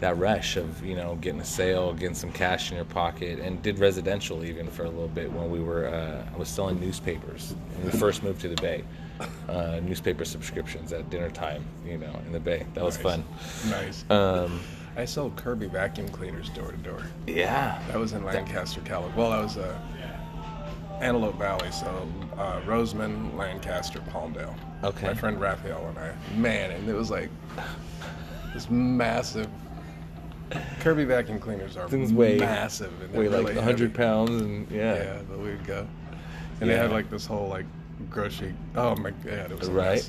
[0.00, 3.60] that rush of you know getting a sale, getting some cash in your pocket, and
[3.62, 5.88] did residential even for a little bit when we were.
[5.88, 8.84] Uh, I was selling newspapers when we first moved to the Bay.
[9.50, 12.64] Uh, newspaper subscriptions at dinner time, you know, in the Bay.
[12.72, 13.02] That was Nice.
[13.02, 13.24] fun.
[13.68, 14.04] Nice.
[14.08, 14.60] Um,
[14.96, 17.02] I sold Kirby vacuum cleaners door to door.
[17.26, 17.82] yeah.
[17.88, 19.18] That was in Lancaster, California.
[19.20, 19.78] Well, that was uh,
[21.00, 22.06] Antelope Valley, so
[22.38, 24.54] uh, Rosamond, Lancaster, Palmdale.
[24.84, 25.06] Okay.
[25.08, 26.12] My friend Raphael and I.
[26.36, 27.30] Man, and it was like
[28.54, 29.48] this massive.
[30.80, 32.92] Kirby vacuum cleaners are Things weigh- massive.
[33.02, 33.94] And Weigh like really 100 heavy.
[33.94, 34.94] pounds, and yeah.
[34.96, 35.86] Yeah, but we would go.
[36.60, 37.66] And they had like this whole like
[38.10, 38.54] grocery.
[38.76, 40.08] Oh my god, it was right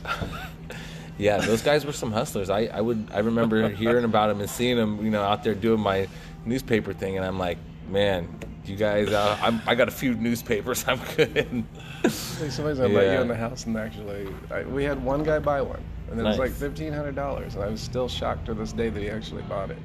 [1.18, 4.50] yeah those guys were some hustlers i, I would i remember hearing about them and
[4.50, 6.08] seeing them you know out there doing my
[6.46, 7.58] newspaper thing and i'm like
[7.92, 8.28] man
[8.66, 11.66] you guys uh, I'm, i got a few newspapers i'm good.
[12.10, 15.62] Somebody's gonna let you in the house, and actually, I, we had one guy buy
[15.62, 18.74] one, and it was like fifteen hundred dollars, and I was still shocked to this
[18.74, 19.78] day that he actually bought it.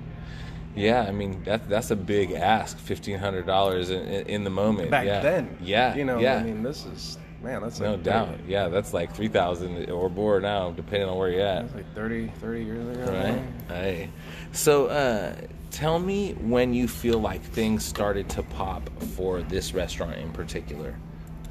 [0.75, 4.90] yeah i mean that, that's a big ask $1500 in, in, in the moment.
[4.90, 5.21] Back yeah.
[5.21, 6.37] then, yeah you know, yeah.
[6.37, 8.29] I mean, this is man, that's no like doubt.
[8.29, 11.62] 30 yeah that's like 3000 or more now depending on where you're at.
[11.62, 13.12] That's like 30, 30 years ago.
[13.12, 13.42] right?
[13.68, 14.11] Hey.
[14.53, 15.35] So uh,
[15.70, 20.94] tell me when you feel like things started to pop for this restaurant in particular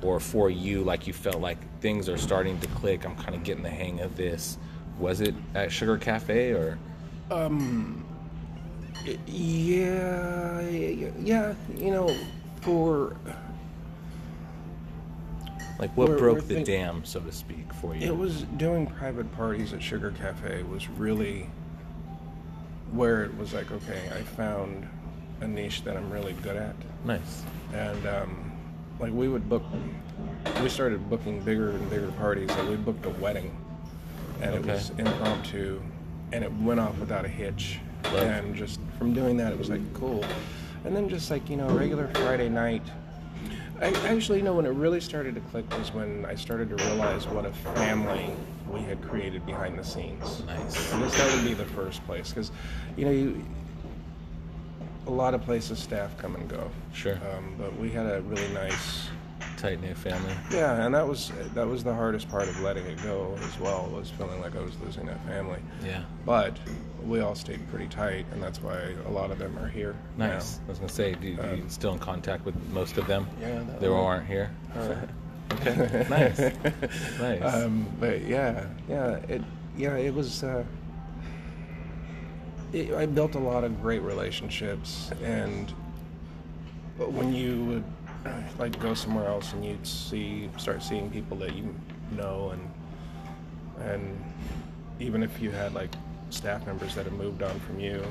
[0.02, 3.44] or for you like you felt like things are starting to click i'm kind of
[3.44, 4.58] getting the hang of this.
[5.00, 6.78] Was it at sugar cafe or?
[9.28, 12.16] Yeah, yeah, yeah, you know,
[12.62, 13.16] for
[15.80, 18.44] like what We're- broke we're the think- dam so to speak for you It was
[18.58, 21.50] doing private parties at Sugar Cafe was really
[22.92, 24.88] where it was like, okay, I found
[25.42, 26.76] a niche that I'm really good at.
[27.04, 28.52] nice And um,
[29.00, 29.64] like we would book,
[30.62, 32.48] we started booking bigger and bigger parties.
[32.50, 33.52] Like we booked a wedding,
[34.42, 34.72] and it Okay.
[34.72, 35.82] was impromptu,
[36.32, 37.80] and it went off without a hitch.
[38.06, 38.16] Love.
[38.24, 40.24] And just from doing that, it was like cool.
[40.86, 42.84] And then just like you know, regular Friday night.
[43.82, 46.76] I actually, you know, when it really started to click was when I started to
[46.86, 48.32] realize what a family
[48.70, 50.44] we had created behind the scenes.
[50.46, 52.52] nice I guess that would be the first place because,
[52.96, 53.44] you know, you,
[55.08, 56.72] a lot of places staff come and go.
[56.94, 57.20] Sure.
[57.36, 59.08] Um, but we had a really nice,
[59.58, 63.02] tight knit family yeah, and that was that was the hardest part of letting it
[63.04, 65.60] go as well was feeling like I was losing that family.
[65.84, 66.58] yeah But
[67.06, 69.96] we all stayed pretty tight, and that's why a lot of them are here.
[70.18, 73.08] nice i was gonna say do you, Uh, you still in contact with most of
[73.08, 74.98] them Yeah, they all aren't here now.
[75.54, 76.40] okay nice
[77.20, 79.42] nice Um, but yeah, yeah, it
[79.78, 80.44] yeah it was.
[80.44, 80.64] Uh,
[82.74, 85.72] it, I built a lot of great relationships, and
[86.98, 88.05] but when you would uh,
[88.60, 91.74] like go somewhere else and you'd see start seeing people that you
[92.16, 94.24] know, and and
[95.00, 95.92] even if you had like
[96.30, 98.04] staff members that have moved on from you.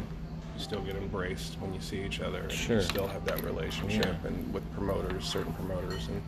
[0.57, 2.77] You still get embraced when you see each other, and Sure.
[2.77, 4.05] you still have that relationship.
[4.05, 4.29] Yeah.
[4.29, 6.23] And with promoters, certain promoters, and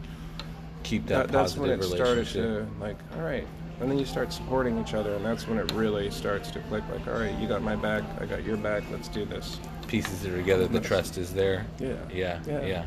[0.82, 3.46] keep that, that, that's when it started to like all right
[3.80, 6.82] and then you start supporting each other and that's when it really starts to click
[6.92, 10.24] like all right you got my back i got your back let's do this pieces
[10.26, 11.66] are together, the trust is there.
[11.78, 11.94] Yeah.
[12.12, 12.40] Yeah.
[12.46, 12.66] Yeah.
[12.66, 12.84] Yeah.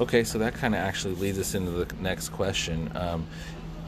[0.00, 2.90] Okay, so that kind of actually leads us into the next question.
[2.94, 3.26] Um,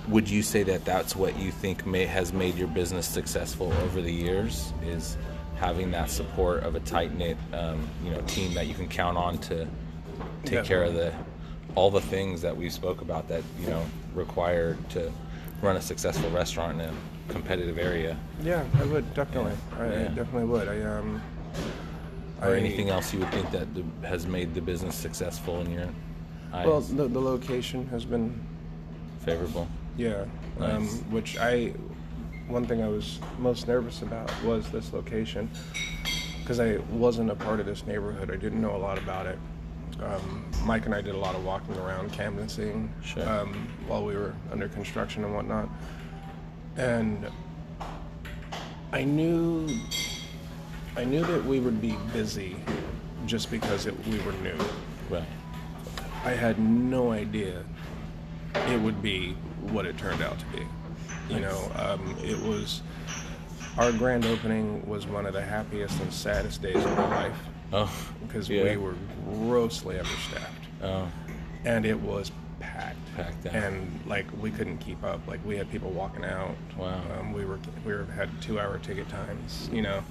[0.09, 4.03] would you say that that's what you think may, has made your business successful over
[4.03, 4.73] the years?
[4.85, 5.17] Is
[5.57, 9.17] having that support of a tight knit, um, you know, team that you can count
[9.17, 9.67] on to
[10.45, 11.13] take care of the
[11.75, 13.83] all the things that we spoke about that you know
[14.15, 15.11] required to
[15.63, 16.93] run a successful restaurant in a
[17.33, 20.09] competitive area, yeah i would definitely I, I Yeah.
[20.09, 21.23] definitely would i um
[22.43, 25.89] or anything else you would think that the, has made the business successful in your
[26.53, 26.67] eyes?
[26.67, 28.39] well the, the location has been
[29.25, 29.69] favorable.
[29.97, 30.25] yeah
[30.61, 31.73] um, which i
[32.49, 35.49] one thing i was most nervous about was this location
[36.41, 39.39] because i wasn't a part of this neighborhood i didn't know a lot about it
[40.03, 43.27] um, mike and i did a lot of walking around canvassing Sure.
[43.29, 45.69] um, while we were under construction and whatnot
[46.77, 47.27] and
[48.93, 49.69] i knew
[50.97, 52.57] i knew that we would be busy
[53.27, 54.57] just because it, we were new
[55.11, 55.25] Right.
[56.25, 57.63] I had no idea
[58.69, 59.33] it would be
[59.71, 60.67] what it turned out to be.
[61.35, 62.83] You know, um, it was
[63.79, 67.37] our grand opening was one of the happiest and saddest days of my life
[67.73, 67.93] Oh.
[68.27, 68.65] because Yeah.
[68.65, 68.95] we were
[69.31, 71.09] grossly understaffed, Oh.
[71.65, 72.99] and it was packed.
[73.17, 73.55] Packed out.
[73.55, 75.21] And like we couldn't keep up.
[75.27, 76.55] Like we had people walking out.
[76.79, 77.01] Wow.
[77.19, 79.69] Um, we were we were had two hour ticket times.
[79.73, 80.03] You know.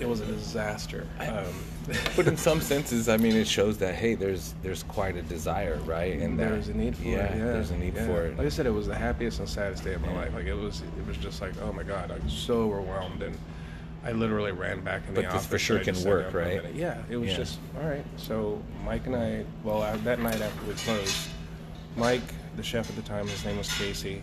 [0.00, 1.06] It was a disaster.
[1.20, 1.44] Um,
[2.16, 5.76] But in some senses, I mean, it shows that hey, there's there's quite a desire,
[5.86, 6.18] right?
[6.20, 7.38] And that- there's a need for yeah, it.
[7.38, 8.06] Yeah, there's a need yeah.
[8.06, 8.36] for it.
[8.36, 10.18] Like I said, it was the happiest and saddest day of my Yeah.
[10.18, 10.34] life.
[10.34, 13.34] Like it was, it was just like, oh my god, I was so overwhelmed, and
[14.04, 15.46] I literally ran back in But the this office.
[15.46, 16.62] for sure and I can work, for right?
[16.74, 18.04] Yeah, it was just all right.
[18.18, 21.28] So Mike and I, well, uh, that night after we closed,
[21.96, 22.20] Mike,
[22.56, 24.20] the chef at the time, his name was Casey,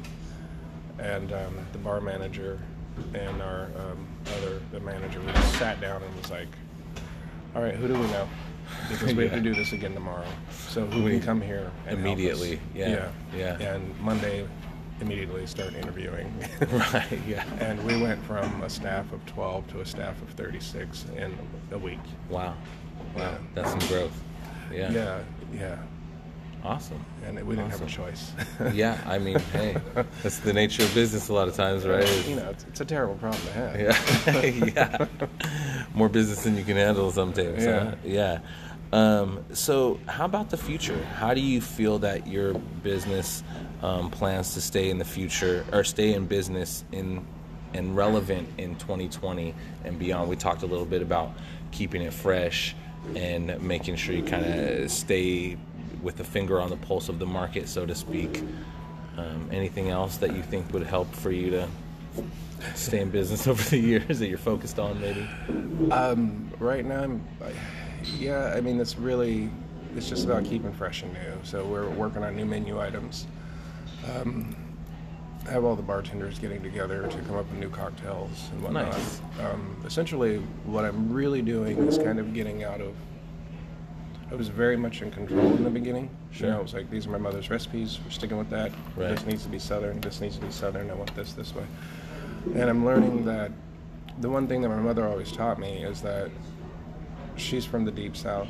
[0.99, 2.59] and um, the bar manager
[3.15, 4.07] and our um,
[4.37, 6.47] other the manager, we just sat down and was like,
[7.55, 8.27] all right, who do we know?
[8.89, 10.25] Because we have to do this again tomorrow.
[10.69, 11.99] So who We- can come here and help us?
[11.99, 13.73] Immediately, yeah, yeah, yeah.
[13.75, 14.47] And Monday,
[15.01, 16.33] immediately start interviewing.
[16.71, 17.43] right, yeah.
[17.59, 21.37] and we went from a staff of 12 to a staff of 36 in
[21.71, 21.99] a week.
[22.29, 22.55] Wow,
[23.15, 23.37] wow, Yeah.
[23.53, 24.19] that's some growth.
[24.73, 25.19] Yeah, Yeah,
[25.53, 25.77] yeah.
[26.65, 27.03] Awesome.
[27.25, 28.31] And we didn't have a choice.
[28.73, 29.77] Yeah, I mean, hey,
[30.23, 32.07] that's the nature of business a lot of times, right?
[32.27, 33.79] You know, it's, it's a terrible problem to have.
[33.79, 35.85] Yeah, yeah.
[35.93, 37.63] More business than you can handle sometimes.
[37.63, 37.83] Yeah.
[37.83, 37.95] Huh?
[38.03, 38.39] Yeah.
[38.91, 41.01] Um, so, how about the future?
[41.15, 43.43] How do you feel that your business
[43.81, 47.25] um, plans to stay in the future, or stay in business in
[47.73, 50.29] and relevant in 2020 and beyond?
[50.29, 51.33] We talked a little bit about
[51.71, 52.75] keeping it fresh
[53.15, 55.57] and making sure you kind of stay
[56.05, 58.43] with a finger on the pulse of the market, so to speak.
[59.17, 61.67] Um, anything else that you think would help for you to
[62.75, 65.27] stay in business over the years that you're focused on, maybe?
[65.91, 67.27] Um, right now, I'm,
[68.19, 69.49] yeah, I mean, it's really,
[69.95, 71.33] it's just about keeping fresh and new.
[71.43, 73.25] So we're working on new menu items.
[74.15, 74.55] Um,
[75.49, 78.91] have all the bartenders getting together to come up with new cocktails and whatnot.
[78.91, 79.21] Nice.
[79.39, 82.93] Um, essentially, what I'm really doing is kind of getting out of.
[84.31, 86.09] I was very much in control in the beginning.
[86.31, 86.47] Sure.
[86.47, 87.99] You know, it was like these are my mother's recipes.
[88.03, 88.71] We're sticking with that.
[88.95, 89.15] Right.
[89.15, 90.01] This needs to be southern.
[90.01, 90.89] This needs to be southern.
[90.89, 91.65] I want this this way.
[92.55, 93.51] And I'm learning that
[94.19, 96.31] the one thing that my mother always taught me is that
[97.35, 98.47] she's from the deep south.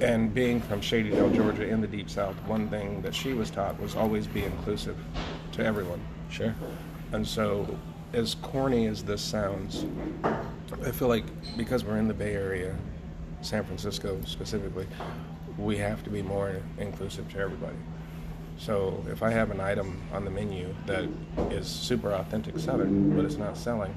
[0.00, 3.80] And being from Shadydale, Georgia, in the deep south, one thing that she was taught
[3.80, 4.96] was always be inclusive
[5.52, 6.00] to everyone.
[6.28, 6.54] Sure.
[7.12, 7.78] And so,
[8.12, 9.86] as corny as this sounds,
[10.84, 11.24] I feel like
[11.56, 12.76] because we're in the Bay Area,
[13.40, 14.86] San Francisco specifically,
[15.58, 17.76] we have to be more inclusive to everybody.
[18.58, 21.08] So, if I have an item on the menu that
[21.50, 23.94] is super authentic Southern, but it's not selling,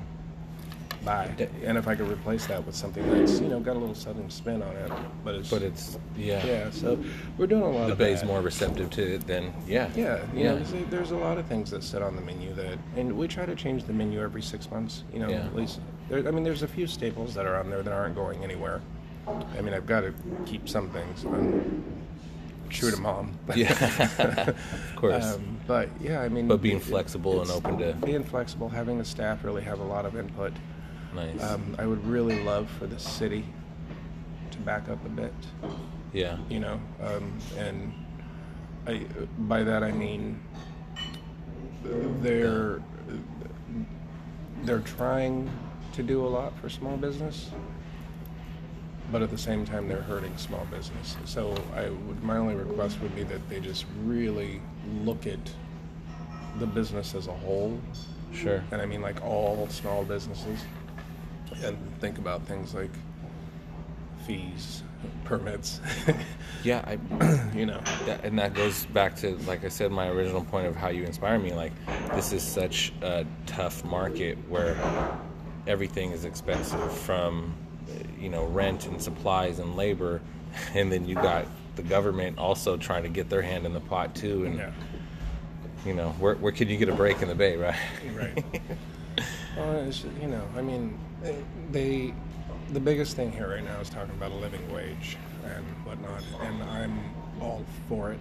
[1.06, 1.30] bye.
[1.64, 4.30] And if I could replace that with something that's you know got a little Southern
[4.30, 4.92] spin on it,
[5.24, 6.46] but it's But it's yeah.
[6.46, 6.70] yeah.
[6.72, 6.98] So
[7.38, 8.28] we're doing a lot The of bay's that.
[8.28, 9.90] more receptive to it than yeah.
[9.96, 10.52] Yeah, you yeah.
[10.54, 13.16] know, 'cause there- there's a lot of things that sit on the menu that, and
[13.18, 15.04] we try to change the menu every six months.
[15.14, 15.46] You know, Yeah.
[15.46, 15.80] at least.
[16.10, 18.82] There, I mean, there's a few staples that are on there that aren't going anywhere.
[19.28, 20.14] I mean, I've got to
[20.46, 21.24] keep some things.
[21.26, 21.84] I'm
[22.70, 23.32] true to mom.
[23.56, 23.72] yeah.
[24.20, 24.56] of
[24.96, 25.34] course.
[25.36, 28.98] um, but yeah, I mean, But being it- flexible and open to- being flexible, having
[29.00, 30.54] the staff really have a lot of input.
[31.16, 31.42] Nice.
[31.44, 33.46] Um, I would really love for the city
[34.52, 35.34] to back up a bit.
[36.14, 36.38] yeah.
[36.50, 37.94] you know um, and
[38.88, 39.06] I,
[39.40, 40.40] by that i mean
[42.22, 42.82] they're
[44.64, 45.50] they're trying
[45.94, 47.50] to do a lot for small business
[49.12, 53.00] but at the same time they're hurting small business so i would my only request
[53.02, 54.62] would be that they just really
[55.04, 55.40] look at
[56.60, 57.80] the business as a whole
[58.34, 58.64] Sure.
[58.72, 60.60] and i mean like all small businesses
[61.64, 62.92] and think about things like
[64.26, 64.84] fees
[65.24, 65.80] permits
[66.64, 66.84] Yeah.
[66.88, 66.98] I.
[67.56, 70.76] you know That, and that goes back to, like I said, my original point of
[70.76, 71.54] how you inspire me.
[71.54, 71.74] Like,
[72.16, 74.76] this is such a tough market where
[75.68, 77.54] everything is expensive from,
[78.20, 80.22] you know, rent and supplies and labor.
[80.74, 84.16] And then you got the government also trying to get their hand in the pot,
[84.16, 84.46] too.
[84.46, 84.72] And, yeah
[85.86, 87.76] you know, where, where can you get a break in the Bay, right?
[88.14, 88.44] Right.
[89.58, 91.36] well, it's, you know, I mean, they,
[91.72, 92.14] they,
[92.72, 96.62] the biggest thing here right now is talking about a living wage and whatnot, and
[96.64, 97.00] I'm
[97.42, 98.20] all for it.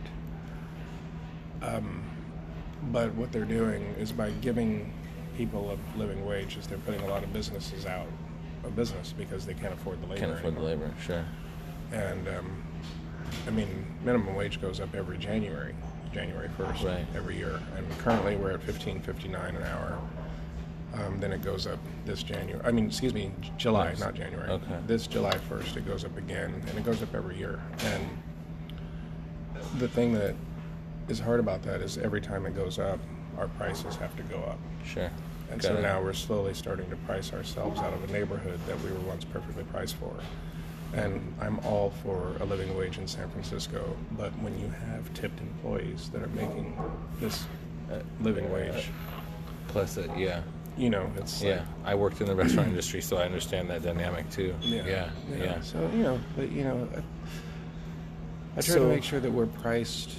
[1.63, 2.03] Um,
[2.93, 4.93] but what they're doing is by giving
[5.37, 8.07] people a living wage, is they're putting a lot of businesses out
[8.65, 10.21] of business because they can't afford the labor.
[10.21, 11.25] Can't afford the labor, sure.
[11.93, 12.63] And um,
[13.47, 15.75] I mean, minimum wage goes up every January,
[16.13, 17.05] January first, Right.
[17.15, 17.61] every year.
[17.77, 19.99] And currently, we're at fifteen fifty nine an hour.
[20.95, 22.61] Um, then it goes up this January.
[22.65, 24.01] I mean, excuse me, July, Nice.
[24.01, 24.49] not January.
[24.49, 24.79] Okay.
[24.87, 27.61] This July first, it goes up again, and it goes up every year.
[27.81, 28.09] And
[29.79, 30.35] the thing that
[31.09, 33.01] is hard about that is every time it goes up,
[33.39, 34.59] our prices have to go up.
[34.85, 35.11] Sure.
[35.51, 35.83] And Got so it.
[35.83, 39.25] now we're slowly starting to price ourselves out of a neighborhood that we were once
[39.25, 40.15] perfectly priced for.
[40.95, 45.41] And I'm all for a living wage in San Francisco, but when you have tipped
[45.41, 46.79] employees that are making
[47.21, 47.45] this
[47.93, 48.91] uh, living wage,
[49.69, 50.41] Plus, it, yeah.
[50.77, 53.83] You know, it's like- Yeah, I worked in the restaurant industry, so I understand that
[53.83, 54.55] dynamic too.
[54.61, 55.61] Yeah, yeah, yeah.
[55.61, 59.47] So you know, but you know, I, I try So- to make sure that we're
[59.47, 60.19] priced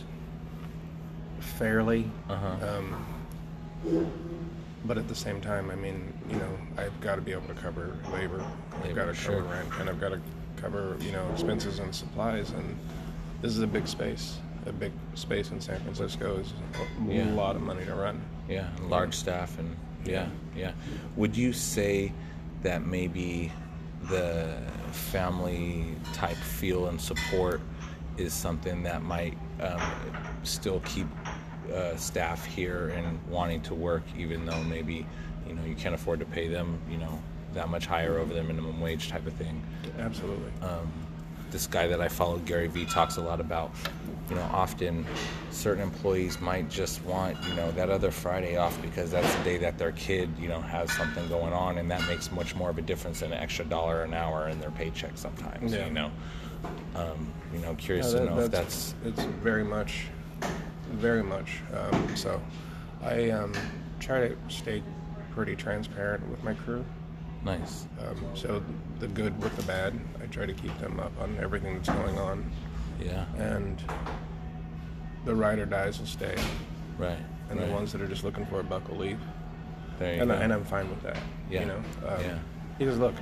[1.39, 2.09] fairly.
[2.29, 2.77] Uh-huh.
[2.77, 4.15] Um,
[4.85, 7.53] but at the same time, I mean, you know, I've got to be able to
[7.55, 8.43] cover labor.
[8.83, 10.21] I've got to cover rent, and I've got to
[10.57, 12.51] cover, you know, expenses and supplies.
[12.51, 12.77] And
[13.41, 14.37] this is a big space.
[14.67, 17.31] A big space in San Francisco is a Yeah.
[17.33, 18.21] lot of money to run.
[18.49, 20.71] Yeah, and large staff and yeah, yeah.
[21.15, 22.11] Would you say
[22.63, 23.51] that maybe
[24.09, 24.57] the
[24.91, 27.61] family type feel and support
[28.17, 29.81] is something that might um,
[30.43, 31.07] still keep
[31.73, 35.05] uh, staff here and wanting to work, even though maybe
[35.47, 37.21] you know you can't afford to pay them, you know,
[37.53, 39.61] that much higher over the minimum wage type of thing.
[39.97, 40.51] Absolutely.
[40.61, 40.91] um,
[41.55, 43.71] this guy that I follow, Gary Vee, talks a lot about,
[44.29, 45.05] you know, often
[45.51, 49.57] certain employees might just want, you know, that other Friday off because that's the day
[49.59, 52.77] that their kid, you know, has something going on, and that makes much more of
[52.77, 55.71] a difference than an extra dollar an hour in their paycheck sometimes.
[55.71, 55.85] Yeah.
[55.85, 56.11] You know,
[56.93, 60.07] um, you know, curious to that- know if that's it's very much,
[60.91, 61.61] very much.
[61.73, 62.41] Um, so,
[63.01, 63.53] I um,
[64.01, 64.83] try to stay
[65.31, 66.83] pretty transparent with my crew.
[67.45, 67.85] nice.
[68.05, 68.61] Um, so
[68.99, 69.93] the good with the bad,
[70.35, 72.51] try to keep them up on everything that's going on,
[72.99, 73.23] Yeah.
[73.37, 73.81] and
[75.23, 76.35] the ride or dies will stay,
[76.97, 77.17] Right.
[77.49, 77.67] and right.
[77.69, 79.19] the ones that are just looking for a buck will leave,
[79.97, 80.35] there you and, go.
[80.35, 81.17] I, and I'm fine with that.
[81.49, 81.61] Yeah.
[81.61, 81.77] You know.
[82.05, 82.37] Um, Yeah.
[82.77, 83.15] Because look,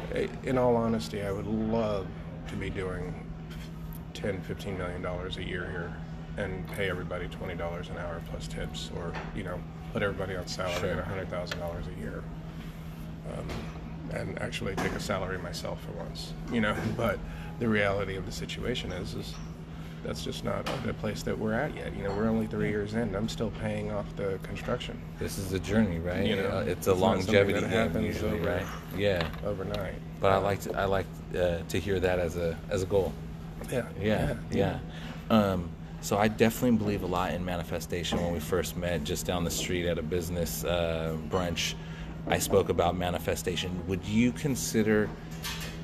[0.43, 2.07] in all honesty, I would love
[2.47, 3.13] to be doing
[4.15, 5.93] 10, 15 million dollars a year here,
[6.43, 9.59] and pay everybody twenty dollars an hour plus tips, or you know,
[9.93, 10.89] put everybody on salary Sure.
[11.01, 12.23] at hundred thousand dollars a year.
[13.31, 13.47] Um,
[14.13, 16.75] and actually take a salary myself for once, you know.
[16.97, 17.19] But
[17.59, 19.33] the reality of the situation is, is
[20.03, 21.95] that's just not the place that we're at yet.
[21.95, 23.15] You know, we're only three years in.
[23.15, 26.25] I'm still paying off the construction this is a journey, right?
[26.25, 28.65] You know, it's a it's longevity that happens usually, over- right?
[28.97, 29.27] Yeah.
[29.45, 29.95] overnight.
[30.19, 31.05] But I like to, I like
[31.37, 33.13] uh, to hear that as a as a goal.
[33.71, 34.79] Yeah, Yeah, yeah.
[35.29, 35.69] Um,
[36.01, 38.21] so I definitely believe a lot in manifestation.
[38.21, 41.75] When we first met, just down the street at a business uh, brunch,
[42.27, 43.85] I spoke about manifestation.
[43.87, 45.09] Would you consider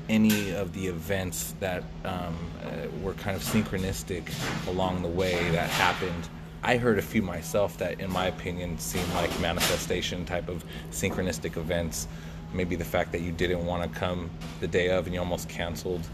[0.08, 4.28] any of the events that um, uh, were kind of synchronistic
[4.68, 6.28] along the way that happened?
[6.62, 11.56] I heard a few myself that, in my opinion, seemed like manifestation type of synchronistic
[11.56, 12.08] events.
[12.52, 15.48] Maybe the fact that you didn't want to come the day of and you almost
[15.48, 16.06] canceled,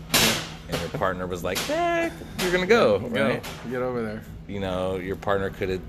[0.69, 2.11] and your partner was like, "Eh,
[2.41, 4.23] you're gonna go, right?" Go, get over there.
[4.47, 5.81] You know, your partner could have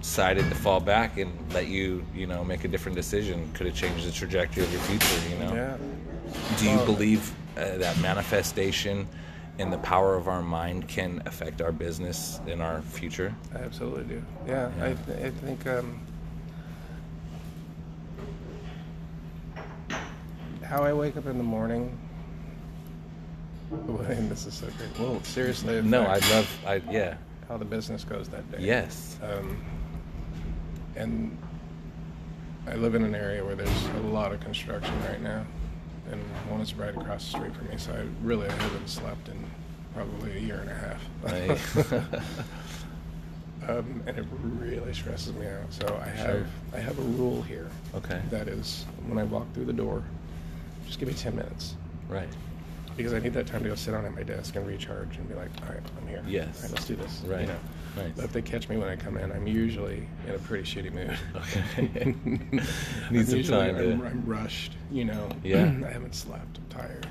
[0.00, 3.50] decided to fall back and let you, you know, make a different decision.
[3.54, 5.28] Could have changed the trajectory of your future.
[5.28, 5.54] You know.
[5.54, 5.76] Yeah.
[6.58, 9.08] Do you believe uh, that manifestation
[9.58, 13.34] and the power of our mind can affect our business and our future?
[13.54, 14.22] I absolutely do.
[14.46, 14.84] Yeah, Yeah.
[14.84, 16.00] I, th- I think um,
[20.62, 21.96] how I wake up in the morning.
[24.08, 24.98] And this is so great.
[24.98, 26.58] Well, seriously, No, I love.
[26.66, 27.16] I yeah.
[27.48, 28.58] how the business goes that day.
[28.60, 29.18] Yes.
[29.22, 29.58] Um,
[30.96, 31.36] and
[32.66, 35.44] I live in an area where there's a lot of construction right now,
[36.10, 36.20] and
[36.50, 37.76] one is right across the street from me.
[37.78, 39.44] So I really I haven't slept in
[39.94, 41.02] probably a year and a half.
[41.22, 42.20] Right.
[43.68, 44.26] um, and it
[44.60, 45.72] really stresses me out.
[45.72, 46.46] So I have Sure.
[46.74, 47.68] I have a rule here.
[47.94, 48.20] Okay.
[48.30, 50.02] That is, when I walk through the door,
[50.86, 51.74] just give me ten minutes
[52.08, 52.28] right.
[52.96, 55.28] because I need that time to go sit down at my desk and recharge and
[55.28, 56.22] be like, all right, I'm here.
[56.26, 56.56] Yes.
[56.56, 57.22] All right, let's do this.
[57.26, 57.42] Right.
[57.42, 57.58] You know.
[57.98, 58.12] Nice.
[58.16, 60.92] But if they catch me when I come in, I'm usually in a pretty shitty
[60.92, 61.16] mood.
[61.36, 62.14] Okay.
[63.10, 64.72] Need some time I'm, I'm rushed.
[64.90, 65.28] You know.
[65.42, 65.64] Yeah.
[65.86, 66.58] I haven't slept.
[66.58, 67.08] I'm tired.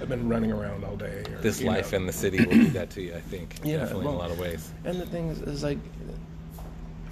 [0.00, 1.22] I've been running around all day.
[1.30, 1.98] Or, This life know.
[1.98, 3.14] in the city will do that to you.
[3.14, 3.56] I think.
[3.64, 4.72] Yeah, Definitely in a lot of ways.
[4.84, 5.78] And the thing is, is like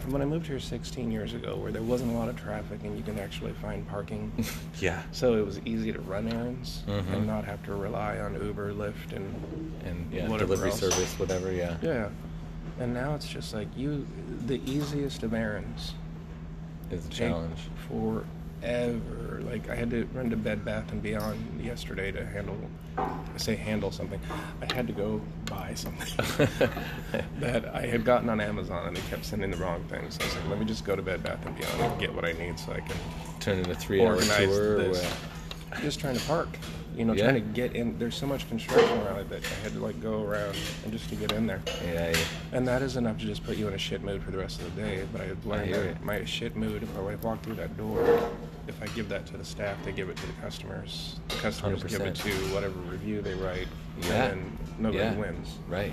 [0.08, 2.94] when I moved here 16 years ago, where there wasn't a lot of traffic and
[2.94, 4.30] you can actually find parking.
[4.80, 5.02] Yeah.
[5.12, 7.12] So it was easy to run errands Mhm.
[7.14, 9.34] and not have to rely on Uber, Lyft, and
[9.86, 10.80] And yeah, whatever delivery else.
[10.80, 11.52] service, whatever.
[11.52, 11.76] Yeah.
[11.80, 12.08] yeah.
[12.80, 14.06] And now it's just like you,
[14.46, 15.94] the easiest of errands
[16.90, 17.58] It's a challenge.
[17.88, 19.40] forever.
[19.48, 22.56] Like I had to run to Bed Bath and Beyond yesterday to handle,
[22.98, 24.18] I say handle something.
[24.60, 26.48] I had to go buy something
[27.38, 30.14] that I had gotten on Amazon and they kept sending the wrong things.
[30.16, 32.12] So I was like, let me just go to Bed Bath and Beyond and get
[32.12, 32.96] what I need so I can
[33.40, 34.74] Turn in a three-hour organize tour.
[34.74, 35.04] Or this.
[35.70, 35.80] what?
[35.82, 36.48] Just trying to park.
[36.96, 37.24] You know, Yeah.
[37.24, 37.98] trying to get in.
[37.98, 41.08] There's so much construction around it that I had to like go around and just
[41.10, 41.60] to get in there.
[41.84, 42.10] Yeah.
[42.10, 42.16] yeah.
[42.52, 44.60] And that is enough to just put you in a shit mood for the rest
[44.60, 45.04] of the day.
[45.12, 46.04] But I learned hear that it.
[46.04, 48.30] my shit mood, if I walk through that door,
[48.68, 51.16] if I give that to the staff, they give it to the customers.
[51.28, 53.68] The customers give it to whatever review they write,
[54.02, 54.26] Yeah.
[54.26, 55.14] and nobody Yeah.
[55.16, 55.48] wins.
[55.68, 55.92] Right.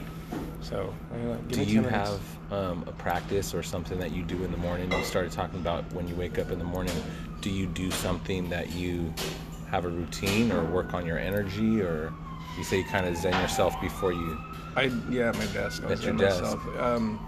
[0.61, 1.17] So, I
[1.49, 2.19] give Do you have
[2.51, 4.91] um, a practice or something that you do in the morning?
[4.91, 6.93] You started talking about when you wake up in the morning.
[7.41, 9.11] do you do something that you
[9.71, 12.13] have a routine or work on your energy or
[12.57, 14.37] you say you kind of zen yourself before you
[14.75, 15.83] I yeah, at my desk.
[15.85, 16.41] I At your desk.
[16.41, 16.79] myself.
[16.79, 17.19] Um,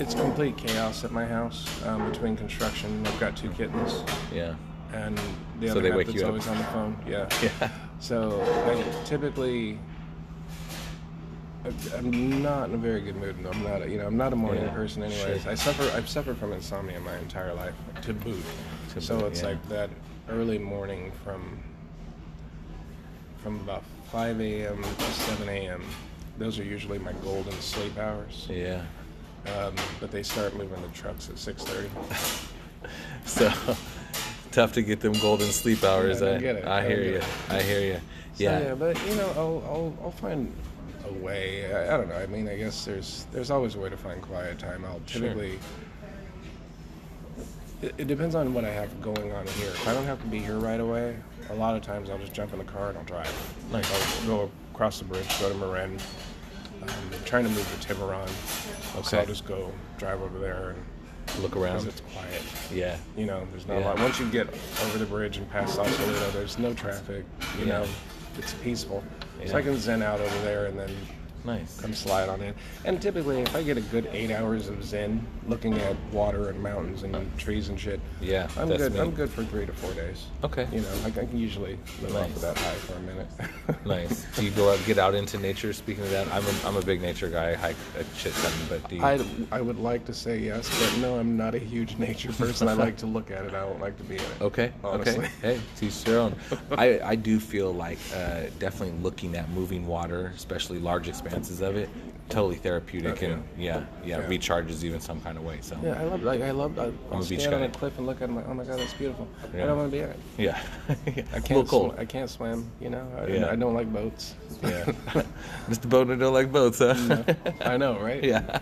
[0.00, 3.06] it's complete chaos at my house um, between construction.
[3.06, 4.02] I've got two kittens,
[4.32, 4.54] yeah
[4.92, 5.20] and
[5.60, 6.28] the So other half wake that's you up.
[6.28, 6.96] always on the phone.
[7.06, 7.28] Yeah.
[7.42, 9.78] yeah So I typically,
[11.96, 13.36] I'm not in a very good mood.
[13.44, 15.02] I'm not, a, you know, I'm not a morning Yeah, person.
[15.02, 15.52] Anyways, sure.
[15.52, 15.82] I suffer.
[15.96, 18.42] I've suffered from insomnia my entire life to boot.
[18.94, 19.48] To so boot, it's yeah.
[19.48, 19.90] like that
[20.30, 21.62] early morning from
[23.38, 24.82] from about 5 a.m.
[24.82, 25.82] to 7 a.m.
[26.38, 28.46] Those are usually my golden sleep hours.
[28.50, 28.82] yeah
[29.56, 31.88] Um, but they start moving the trucks at 6:30.
[33.24, 33.50] so
[34.50, 36.64] tough to get them golden sleep hours I I, get it.
[36.64, 37.22] I I hear get you.
[37.56, 38.00] I hear you
[38.38, 40.52] yeah yeah, but you know, I'll, I'll, I'll find
[41.08, 41.72] a way.
[41.74, 42.14] I, I don't know.
[42.16, 44.84] I mean, I guess there's there's always a way to find quiet time.
[44.84, 45.34] I'll Sure.
[47.82, 49.68] It, it depends on what I have going on here.
[49.68, 51.16] If I don't have to be here right away,
[51.50, 53.32] a lot of times I'll just jump in the car and I'll drive.
[53.70, 55.98] Like I'll go across the bridge, go to Marin.
[56.82, 56.88] Um,
[57.24, 58.28] trying to move to Tiburon.
[59.02, 62.42] So I'll just go drive over there and look because around it's quiet.
[62.72, 63.84] yeah You know, there's not Yeah.
[63.84, 63.98] a lot.
[64.00, 64.48] Once you get
[64.84, 67.24] over the bridge and past Sausalito, there's no traffic.
[67.58, 67.80] You Yeah.
[67.80, 67.86] know,
[68.38, 69.02] it's peaceful.
[69.46, 70.90] So I can zen out over there and then
[71.44, 72.54] nice come slide on in.
[72.84, 76.62] And typically, if I get a good eight hours of zen, looking at water and
[76.62, 78.92] mountains and trees and shit, yeah I'm good.
[78.92, 79.00] me.
[79.00, 80.26] I'm good for three to four days.
[80.44, 83.26] okay You know, I, I can usually live off of that high for a minute.
[83.84, 84.26] Nice.
[84.34, 85.72] Do you go out, get out into nature?
[85.72, 87.50] Speaking of that, I'm a, I'm a big nature guy.
[87.50, 89.02] I hike a shit ton, but do you?
[89.02, 92.68] I, I would like to say yes, but no, I'm not a huge nature person.
[92.68, 93.54] I like to look at it.
[93.54, 94.26] I don't like to be in it.
[94.40, 94.72] okay.
[94.82, 95.26] honestly.
[95.26, 95.28] Okay.
[95.42, 96.34] Hey, each their own.
[96.72, 101.76] I I do feel like uh, definitely looking at moving water, especially large expanses of
[101.76, 101.88] it,
[102.28, 103.28] totally therapeutic Yeah.
[103.28, 104.26] and yeah, yeah, Yeah.
[104.26, 105.58] recharges you in some kind of way.
[105.62, 106.22] So Yeah, I love.
[106.22, 106.78] Like I love.
[106.78, 108.28] I, I'm I'll a beach stand on a cliff and look at it.
[108.30, 109.26] I'm like, oh my god, that's beautiful.
[109.54, 109.62] Yeah.
[109.64, 110.18] I don't want to be in it.
[110.36, 110.60] yeah,
[111.34, 111.66] I can't.
[111.68, 111.94] cold.
[111.94, 112.70] Sw- I can't swim.
[112.80, 113.06] You know.
[113.18, 113.50] I, Yeah.
[113.50, 114.34] I don't like boats.
[114.62, 114.84] yeah.
[115.68, 115.88] Mr.
[115.88, 117.22] Boatner don't like boats, huh?
[117.62, 118.22] I know, right?
[118.22, 118.60] yeah.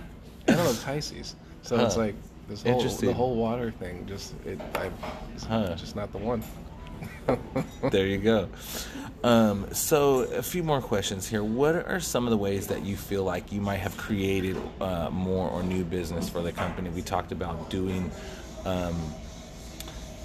[0.48, 2.14] I don't know Pisces, so it's like
[2.48, 4.06] this whole the whole water thing.
[4.06, 4.60] Just it.
[4.76, 4.90] I,
[5.34, 5.74] it's Huh.
[5.74, 6.42] just not the one.
[7.90, 8.48] There you go.
[9.24, 11.42] Um, so, a few more questions here.
[11.42, 15.10] What are some of the ways that you feel like you might have created uh,
[15.10, 16.90] more or new business for the company?
[16.90, 18.10] We talked about doing,
[18.64, 18.94] um,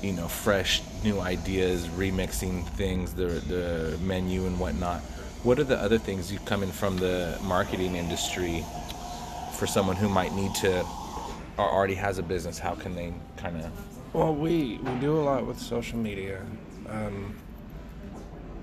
[0.02, 5.00] you know, fresh new ideas, remixing things, the the menu and whatnot.
[5.44, 8.64] What are the other things you come in from the marketing industry
[9.54, 10.86] for someone who might need to
[11.58, 12.60] or already has a business?
[12.60, 13.72] How can they kind of
[14.14, 16.46] Well, we we do a lot with social media,
[16.92, 17.36] um,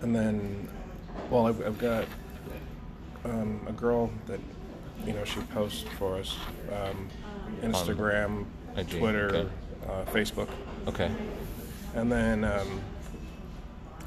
[0.03, 0.69] and then,
[1.31, 2.05] well, I've, I've got
[3.25, 4.41] um, a girl that
[5.05, 6.37] you know she posts for us,
[6.73, 7.09] um,
[7.63, 8.45] Instagram,
[8.77, 9.49] IG, Twitter, okay.
[9.89, 10.49] uh, Facebook,
[10.87, 11.11] okay?
[11.95, 12.81] and then um,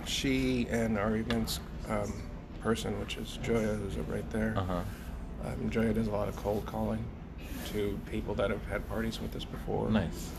[0.06, 1.60] she and our events
[1.90, 2.14] um,
[2.62, 4.54] person, which is Joya, who's right there.
[4.58, 4.82] Uh huh.
[5.46, 7.04] Um, Joya does a lot of cold calling
[7.74, 9.90] to people that have had parties with us before.
[9.90, 10.32] Nice.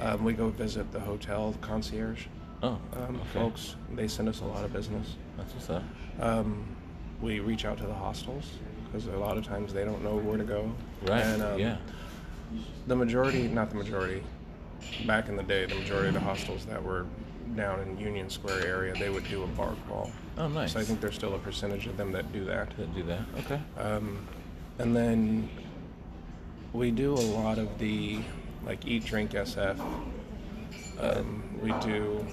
[0.00, 2.26] Um, we go visit the hotel concierge
[2.64, 3.24] Oh, um, okay.
[3.34, 3.76] folks.
[3.94, 5.16] They send us a lot of business.
[5.36, 5.82] That's what's up.
[6.18, 6.64] Um,
[7.20, 8.52] we reach out to the hostels
[8.86, 10.72] because a lot of times they don't know where to go.
[11.02, 11.22] Right.
[11.22, 11.76] And, um, yeah.
[12.86, 14.22] The majority, not the majority,
[15.06, 17.04] back in the day, the majority of the hostels that were
[17.54, 20.10] down in Union Square area, they would do a bar crawl.
[20.38, 20.72] Oh, nice.
[20.72, 22.74] So I think there's still a percentage of them that do that.
[22.76, 23.20] Didn't do that.
[23.40, 23.60] Okay.
[23.78, 24.26] Um,
[24.78, 25.50] and then
[26.72, 28.20] we do a lot of the
[28.64, 29.78] like eat drink SF.
[30.98, 32.24] Um, we do.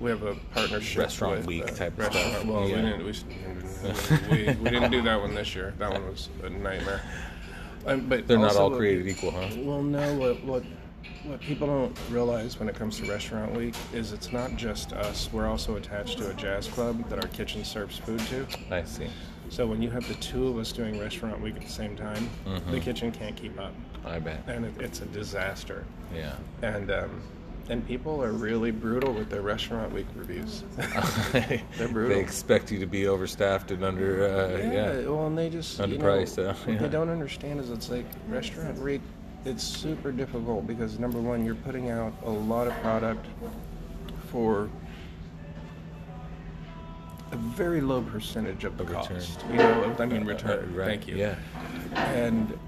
[0.00, 0.98] We have a partnership.
[0.98, 2.44] Restaurant with, week uh, type of restaurant, stuff.
[2.46, 2.76] Well, Yeah.
[2.76, 3.04] we didn't.
[3.04, 5.74] We, we, we didn't do that one this year.
[5.78, 7.02] That one was a nightmare.
[7.86, 9.48] Um, but They're not all what- created equal, huh?
[9.58, 10.14] Well, no.
[10.14, 10.62] What what
[11.24, 15.30] what people don't realize when it comes to Restaurant Week is it's not just us.
[15.32, 18.46] We're also attached to a jazz club that our kitchen serves food to.
[18.70, 19.08] I see.
[19.50, 22.28] So when you have the two of us doing restaurant week at the same time,
[22.46, 22.70] Mm-hmm.
[22.72, 23.74] the kitchen can't keep up,
[24.04, 24.42] I bet.
[24.46, 25.84] and it, it's a disaster.
[26.14, 26.32] Yeah.
[26.62, 27.22] And um,
[27.70, 30.62] and people are really brutal with their restaurant week reviews.
[31.32, 32.08] They're brutal.
[32.14, 34.24] They expect you to be overstaffed and under.
[34.26, 35.08] Uh, yeah.
[35.08, 38.04] Well, and they just you know, Underpriced, uh, what they don't understand is it's like
[38.28, 39.00] restaurant week.
[39.46, 43.24] It's super difficult because number one, you're putting out a lot of product
[44.30, 44.68] for
[47.32, 49.16] a very low percentage of the Of return.
[49.16, 49.44] cost.
[49.50, 50.50] You know, I mean Uh, return.
[50.50, 50.86] uh, right.
[50.86, 51.16] Thank you.
[51.16, 51.36] Yeah.
[51.94, 52.58] and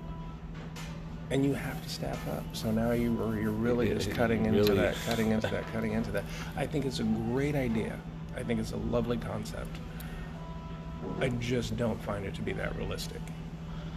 [1.31, 2.45] and you have to staff up.
[2.53, 5.93] So now you are you're really just cutting into really- that, cutting into that, cutting
[5.93, 6.24] into that.
[6.57, 7.99] I think it's a great idea.
[8.37, 9.77] I think it's a lovely concept.
[11.20, 13.20] I just don't find it to be that realistic.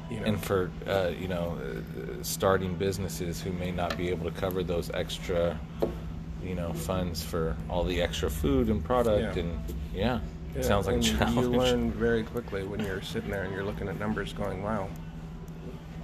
[0.09, 4.25] You know, And for uh, you know, uh, starting businesses who may not be able
[4.31, 5.59] to cover those extra,
[6.43, 9.43] you know funds for all the extra food and product Yeah.
[9.43, 9.59] and
[9.93, 10.19] yeah,
[10.55, 11.35] Yeah, it sounds like a challenge.
[11.35, 14.87] You learn very quickly when you're sitting there and you're looking at numbers, going, "Wow,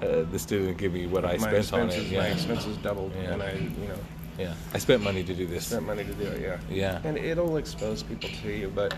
[0.02, 2.04] uh, this didn't give me what I my spent on it.
[2.08, 3.34] Yeah, my expenses doubled, Yeah.
[3.34, 3.98] and I, you know,
[4.38, 4.54] yeah.
[4.74, 5.68] I spent money to do this.
[5.68, 7.02] spent money to do it." Yeah, Yeah.
[7.04, 8.94] and it'll expose people to you, but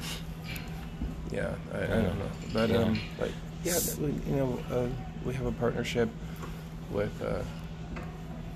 [1.31, 2.77] yeah, I, I don't know, but Yeah.
[2.77, 3.29] um, but
[3.63, 4.87] yeah, we- you know, uh,
[5.25, 6.09] we have a partnership
[6.91, 7.41] with uh,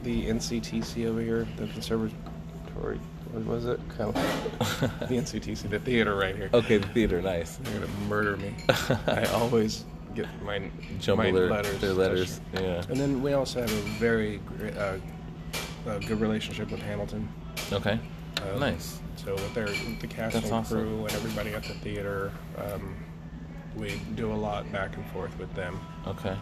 [0.04, 3.00] the NCTC over here, the Conservatory.
[3.34, 3.80] What was it?
[3.98, 4.16] Kind of
[5.08, 6.50] the NCTC, the theater right here.
[6.54, 7.56] Okay, the theater, nice.
[7.58, 8.54] They're gonna murder me.
[9.08, 9.86] I always
[10.16, 11.80] get my Jumble my their, letters.
[11.80, 12.42] their letters.
[12.54, 12.84] Yeah.
[12.90, 14.98] And then we also have a very great, uh,
[15.88, 17.28] uh, good relationship with Hamilton.
[17.72, 18.00] Okay.
[18.54, 19.00] Um, Nice.
[19.16, 20.80] So with their with the cast That's and awesome.
[20.80, 22.96] crew and everybody at the theater, um,
[23.76, 25.80] we do a lot back and forth with them.
[26.08, 26.36] Okay.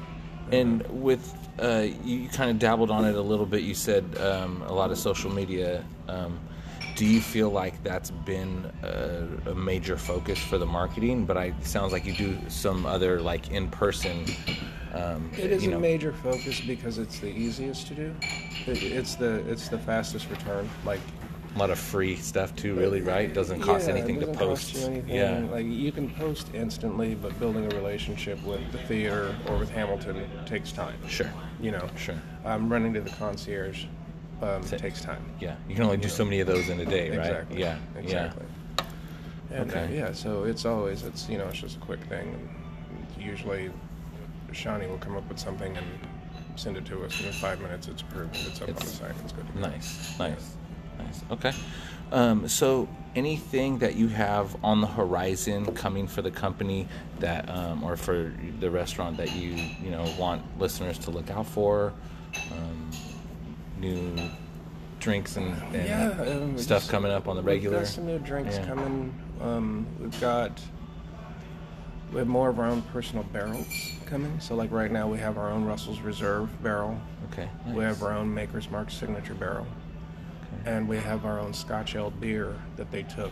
[0.51, 3.63] And with uh, you kind of dabbled on it a little bit.
[3.63, 5.83] You said um, a lot of social media.
[6.99, 11.25] Do you feel like that's been a, a major focus for the marketing?
[11.25, 14.25] But I it sounds like you do some other like in person.
[14.93, 18.15] Um, It is you a major focus because it's the easiest to do.
[18.67, 20.69] It, it's the it's the fastest return.
[20.83, 20.99] Like
[21.55, 22.75] a lot of free stuff too.
[22.75, 23.33] Really, right?
[23.33, 24.73] Doesn't cost Yeah, anything to doesn't post.
[24.73, 25.15] Cost you anything.
[25.15, 25.47] Yeah.
[25.49, 30.29] like you can post instantly, but building a relationship with the theater or with Hamilton
[30.45, 30.97] takes time.
[31.07, 31.31] Sure.
[31.61, 32.19] You know, Sure.
[32.43, 33.85] I'm um, running to the concierge
[34.41, 35.23] um, Ta- takes time.
[35.39, 35.55] Yeah.
[35.67, 37.19] You can only do so many of those in a day, right?
[37.27, 37.59] Exactly.
[37.59, 37.77] Yeah.
[37.97, 38.45] Exactly.
[39.51, 39.97] And, uh, Okay.
[39.97, 42.27] yeah, so it's always it's you know it's just a quick thing.
[42.35, 43.71] And usually,
[44.51, 45.85] Shawnee will come up with something and
[46.55, 48.35] send it to us, and in five minutes it's approved.
[48.45, 49.11] It's up on the site.
[49.23, 49.45] It's good.
[49.55, 49.61] Yeah.
[49.61, 50.55] Nice, nice,
[50.99, 51.21] nice.
[51.31, 51.51] Okay.
[52.11, 56.87] Um, so, anything that you have on the horizon coming for the company
[57.19, 59.49] that, um, or for the restaurant that you,
[59.83, 61.93] you know, want listeners to look out for?
[62.51, 62.89] Um,
[63.79, 64.15] new
[64.99, 67.77] drinks and, and yeah, um, stuff just- coming up on the we've regular.
[67.79, 68.65] got some new drinks Yeah.
[68.65, 69.13] coming.
[69.41, 70.61] Um, we've got
[72.11, 73.67] we have more of our own personal barrels
[74.07, 74.39] coming.
[74.39, 76.99] So like right now we have our own Russell's Reserve barrel.
[77.31, 77.47] Okay.
[77.67, 79.67] We have our own Maker's Mark signature barrel,
[80.61, 80.71] Okay.
[80.75, 83.31] and we have our own Scotch Ale beer that they took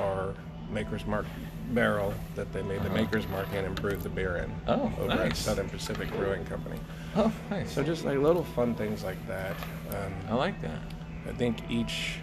[0.00, 0.32] our
[0.70, 1.26] Maker's Mark
[1.72, 2.94] barrel that they made the Uh-huh.
[2.96, 4.50] Maker's Mark and brewed the beer in.
[4.66, 5.36] Oh, over at.
[5.36, 6.78] Southern Pacific Brewing Company.
[7.16, 7.72] Oh, nice.
[7.72, 9.54] So just like little fun things like that.
[9.94, 10.80] I Um, like that.
[11.28, 12.18] I think each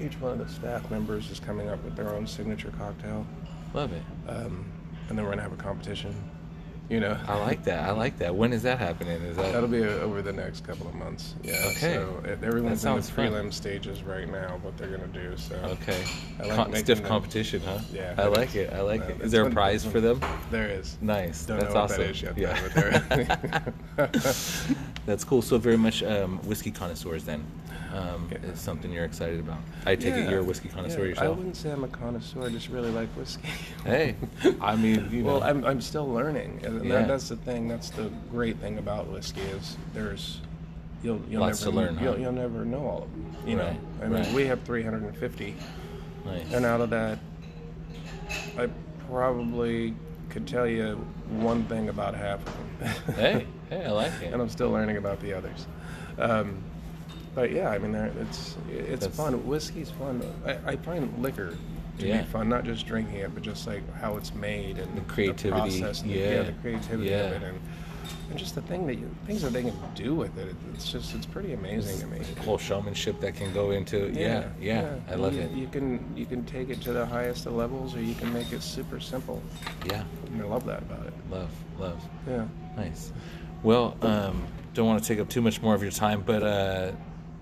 [0.00, 3.24] each one of the staff members is coming up with their own signature cocktail,
[3.74, 4.02] Love it.
[4.28, 4.64] um,
[5.08, 6.12] and then we're gonna have a competition.
[6.90, 7.88] You know, I like that.
[7.88, 8.34] I like that.
[8.34, 9.22] When is that happening?
[9.22, 11.34] Is that That'll be over the next couple of months.
[11.42, 11.54] Yeah.
[11.70, 11.94] Okay.
[11.94, 13.30] So everyone's in the sounds fun.
[13.32, 14.58] prelim stages right now.
[14.62, 15.34] What they're gonna do.
[15.38, 15.54] So.
[15.64, 16.04] okay?
[16.40, 17.78] I like Con- stiff them- competition, huh?
[17.90, 18.14] Yeah.
[18.18, 18.70] I like it.
[18.74, 19.20] I like Uh, it.
[19.22, 20.20] Is there a prize for them?
[20.50, 20.98] There is.
[21.00, 21.46] Nice.
[21.46, 22.02] Don't That's awesome.
[22.02, 22.36] that yet.
[22.36, 23.72] yeah.
[23.96, 24.06] Though.
[25.06, 25.40] That's cool.
[25.42, 27.42] So very much um, whiskey connoisseurs then.
[27.94, 28.50] Um, Yeah.
[28.50, 29.58] Is something you're excited about.
[29.86, 32.42] I take it you're a whiskey connoisseur Yeah, I wouldn't say I'm a connoisseur.
[32.42, 33.46] I just really like whiskey.
[33.84, 34.16] Hey,
[34.60, 35.34] I mean, you know.
[35.34, 37.02] Well, I'm, I'm still learning, that- Yeah.
[37.06, 37.68] that's the thing.
[37.68, 40.40] That's the great thing about whiskey is there's
[41.02, 41.98] you'll you'll Lots never learn.
[42.02, 43.36] You'll, you'll never know all of them.
[43.46, 44.32] You Right, know, I mean, right.
[44.34, 45.54] we have 350,
[46.24, 46.52] nice.
[46.52, 47.18] and out of that,
[48.58, 48.68] I
[49.08, 49.94] probably
[50.30, 50.94] could tell you
[51.30, 53.14] one thing about half of them.
[53.16, 54.32] hey, hey, I like it.
[54.32, 55.66] and I'm still learning about the others.
[56.18, 56.56] Um,
[57.34, 59.46] but yeah, I mean, it's it's That's- fun.
[59.46, 60.22] Whiskey's fun.
[60.46, 61.56] I, I find liquor
[61.98, 62.22] to Yeah.
[62.22, 65.80] be fun, not just drinking it, but just like how it's made and The creativity,
[65.80, 67.16] process and the, yeah, the creativity yeah.
[67.20, 67.60] of it, and,
[68.30, 70.54] and just the thing that you, things that they can do with it.
[70.74, 72.18] It's just it's pretty amazing to me.
[72.18, 74.14] The whole showmanship that can go into it.
[74.14, 74.96] yeah, yeah.
[75.10, 75.50] I love you, it.
[75.52, 78.52] You can you can take it to the highest of levels, or you can make
[78.52, 79.42] it super simple.
[79.86, 81.12] Yeah, And I love that about it.
[81.30, 82.02] love, love.
[82.28, 82.46] Yeah.
[82.76, 83.12] Nice.
[83.62, 86.92] Well, um, don't want to take up too much more of your time, but uh,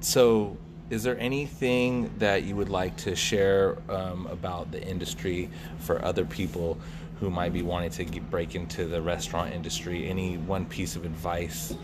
[0.01, 0.57] so
[0.93, 6.23] is there anything that you would like to share um, about the industry for other
[6.23, 6.79] people
[7.19, 10.07] who might be wanting to get, break into the restaurant industry?
[10.07, 11.75] Any one piece of advice?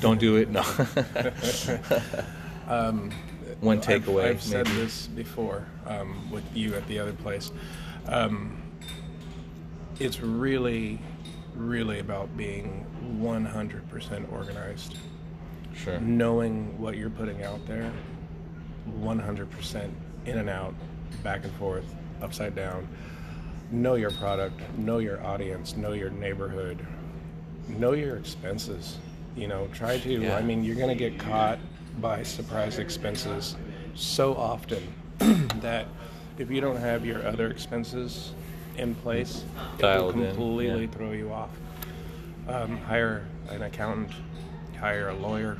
[0.00, 0.50] Don't do it.
[0.50, 0.64] No.
[2.68, 3.10] Um,
[3.60, 7.50] One I've- takeaway, I've, said this before um, with you at the other place.
[8.06, 8.60] Um,
[9.98, 10.98] it's really,
[11.56, 12.84] really about being
[13.22, 14.98] 100% organized,
[15.74, 15.98] sure.
[15.98, 17.90] knowing what you're putting out there,
[19.16, 19.90] 100%
[20.26, 20.74] in and out,
[21.22, 21.84] back and forth,
[22.20, 22.86] upside down.
[23.70, 26.84] Know your product, know your audience, know your neighborhood,
[27.68, 28.98] know your expenses.
[29.36, 30.10] You know, try to.
[30.10, 30.36] Yeah.
[30.36, 31.58] I mean, you're going to get caught
[32.00, 33.56] by surprise expenses
[33.94, 34.82] so often
[35.60, 35.86] that
[36.38, 38.32] if you don't have your other expenses
[38.76, 39.44] in place,
[39.78, 40.90] it will Dialed completely yeah.
[40.90, 41.50] throw you off.
[42.48, 44.10] Um, hire an accountant,
[44.78, 45.58] hire a lawyer,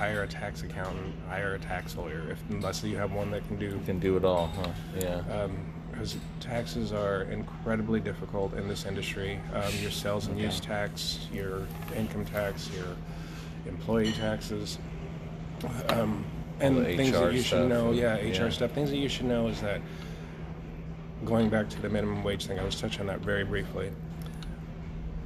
[0.00, 3.58] hire a tax accountant, hire a tax lawyer, if unless you have one that can
[3.58, 4.70] do can do it all, huh?
[4.98, 5.48] Yeah.
[5.90, 9.38] because taxes are incredibly difficult in this industry.
[9.52, 12.96] Um, your sales and use tax, your income tax, your
[13.66, 14.78] employee taxes,
[15.90, 16.24] um,
[16.60, 17.92] and things HR that you stuff should know.
[17.92, 18.48] Yeah, HR yeah.
[18.48, 18.72] stuff.
[18.72, 19.82] Things that you should know is that
[21.26, 23.92] going back to the minimum wage thing, I was touching on that very briefly.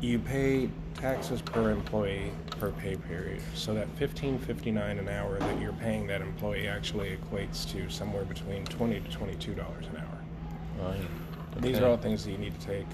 [0.00, 5.38] You pay taxes per employee per pay period, so that fifteen fifty nine an hour
[5.38, 9.86] that you're paying that employee actually equates to somewhere between twenty to twenty two dollars
[9.86, 10.88] an hour.
[10.90, 11.62] Right.
[11.62, 12.86] These are all things that you need to take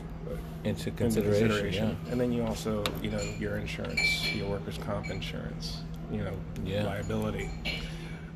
[0.64, 1.48] into into consideration.
[1.48, 1.96] consideration.
[2.04, 2.12] Yeah.
[2.12, 5.78] And then you also, you know, your insurance, your workers' comp insurance,
[6.12, 6.34] you know,
[6.64, 6.84] Yeah.
[6.84, 7.48] liability.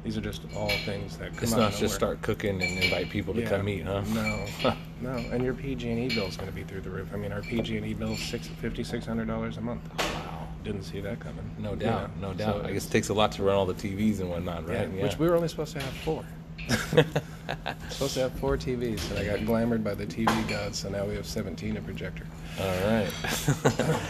[0.05, 3.33] These are just all things that come It's not just start cooking and invite people
[3.33, 3.49] to Yeah.
[3.49, 4.03] come eat, huh?
[4.13, 4.45] No,
[5.01, 5.17] no.
[5.33, 7.09] And your PG&E bill is going to be through the roof.
[7.15, 9.83] I mean, our PG&E bill is six fifty six hundred dollars a month.
[9.99, 10.47] Wow.
[10.63, 11.51] Didn't see that coming.
[11.59, 12.63] No doubt, know, no doubt.
[12.63, 14.75] so I guess it takes a lot to run all the TVs and whatnot, right?
[14.75, 15.03] yeah, right?
[15.03, 16.25] which we were only supposed to have four.
[17.91, 21.05] supposed to have four TVs, but I got glamored by the TV gods, so now
[21.05, 22.25] we have seventeen in a projector.
[22.61, 23.11] All right.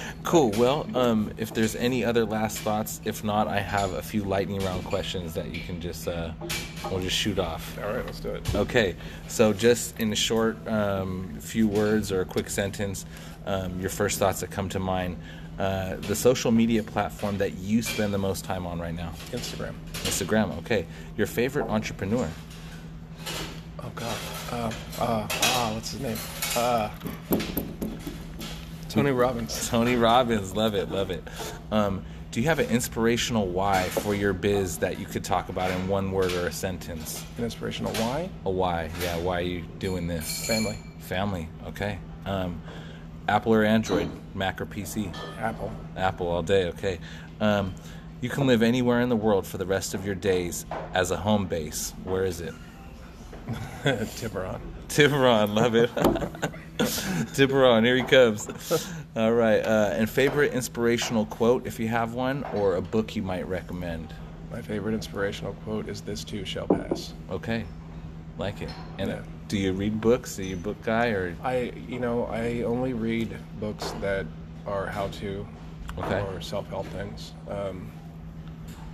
[0.23, 0.51] cool.
[0.51, 4.61] Well, um, if there's any other last thoughts, if not, I have a few lightning
[4.63, 6.33] round questions that you can just uh,
[6.91, 7.79] we'll just shoot off.
[7.83, 8.55] All right, let's do it.
[8.55, 8.95] Okay.
[9.29, 13.07] So just in a short um, few words or a quick sentence,
[13.47, 15.17] um, your first thoughts that come to mind.
[15.59, 19.75] Uh, the social media platform that you spend the most time on right now, Instagram.
[19.93, 20.59] Instagram.
[20.59, 20.87] Okay.
[21.17, 22.29] Your favorite entrepreneur.
[23.79, 24.17] Oh God.
[24.51, 26.19] Uh, uh, ah, what's his name?
[26.57, 26.91] Uh,
[28.89, 29.69] Tony Robbins.
[29.69, 31.23] Tony Robbins, love it, love it.
[31.71, 35.71] Um, do you have an inspirational why for your biz that you could talk about
[35.71, 37.25] in one word or a sentence?
[37.39, 38.29] An inspirational why?
[38.45, 39.19] A why, yeah.
[39.19, 40.47] Why are you doing this?
[40.47, 40.79] Family.
[40.99, 41.99] Family, okay.
[42.27, 42.61] Um,
[43.29, 45.15] Apple or Android, Mac or PC?
[45.39, 45.73] Apple.
[45.97, 46.99] Apple all day, okay.
[47.41, 47.75] Um,
[48.21, 51.17] you can live anywhere in the world for the rest of your days as a
[51.17, 51.93] home base.
[52.05, 52.55] Where is it?
[54.17, 54.61] Tiburon.
[54.89, 55.91] Tiburon, love it.
[57.35, 58.49] Tiburon, here he comes.
[59.17, 63.23] All right, uh, and favorite inspirational quote, if you have one, or a book you
[63.23, 64.15] might recommend.
[64.51, 67.65] My favorite inspirational quote is "This too shall pass." Okay,
[68.39, 68.71] like it.
[68.99, 69.19] And Yeah.
[69.49, 70.39] do you read books?
[70.39, 74.27] Are you a book guy, or I, you know, I only read books that
[74.67, 75.47] are how-to
[75.99, 76.21] Okay.
[76.23, 77.33] or self-help things.
[77.49, 77.91] Um,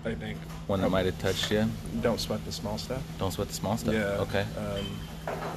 [0.05, 1.68] I think one that might have touched you?
[2.01, 3.03] don't sweat the small stuff.
[3.18, 3.95] Don't sweat the small stuff.
[3.95, 4.24] Yeah.
[4.26, 4.47] Okay.
[4.59, 4.86] Um,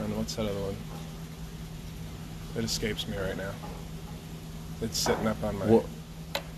[0.04, 0.76] and what's that other one?
[2.58, 3.52] It escapes me right now.
[4.82, 5.66] It's sitting up on my.
[5.66, 5.86] Well,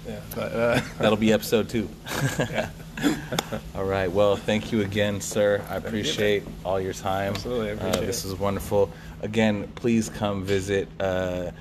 [0.08, 1.90] yeah, but uh, that'll be episode two.
[2.40, 2.70] yeah.
[3.76, 4.10] All right.
[4.12, 5.62] Well, thank you again, sir.
[5.70, 7.34] I appreciate all your time.
[7.34, 8.90] Absolutely, I Uh, appreciate this is wonderful.
[9.22, 11.52] Again, please come visit uh,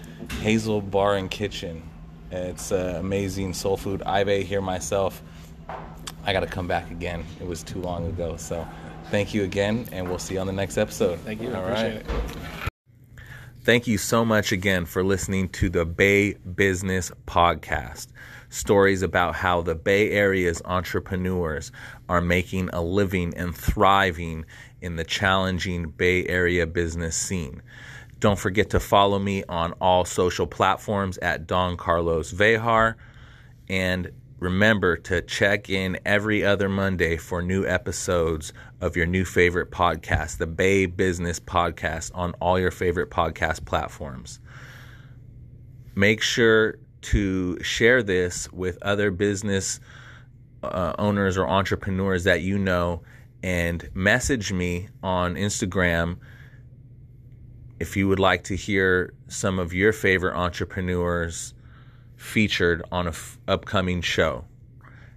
[0.40, 1.82] Hazel Bar and Kitchen.
[2.30, 4.02] It's uh, amazing soul food.
[4.04, 5.22] I've ate here myself.
[6.24, 7.24] I got to come back again.
[7.40, 8.36] It was too long ago.
[8.36, 8.66] So,
[9.10, 11.18] thank you again, and we'll see you on the next episode.
[11.20, 11.52] Thank you.
[11.54, 12.02] All right.
[13.64, 18.08] Thank you so much again for listening to the Bay Business Podcast.
[18.50, 21.72] Stories about how the Bay Area's entrepreneurs
[22.06, 24.44] are making a living and thriving
[24.82, 27.62] in the challenging Bay Area business scene.
[28.20, 32.96] Don't forget to follow me on all social platforms at Don Carlos Vejar.
[33.70, 34.10] And
[34.44, 40.36] remember to check in every other Monday for new episodes of your new favorite podcast,
[40.36, 44.40] the Bay Business Podcast, on all your favorite podcast platforms.
[45.94, 49.80] Make sure to share this with other business
[50.62, 53.02] uh, owners or entrepreneurs that you know
[53.42, 56.18] and message me on Instagram
[57.80, 61.54] if you would like to hear some of your favorite entrepreneurs
[62.24, 64.44] featured on a f- upcoming show.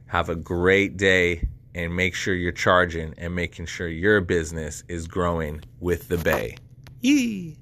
[0.08, 5.08] Have a great day and make sure you're charging and making sure your business is
[5.08, 6.58] growing with the Bay.
[7.02, 7.58] Yee!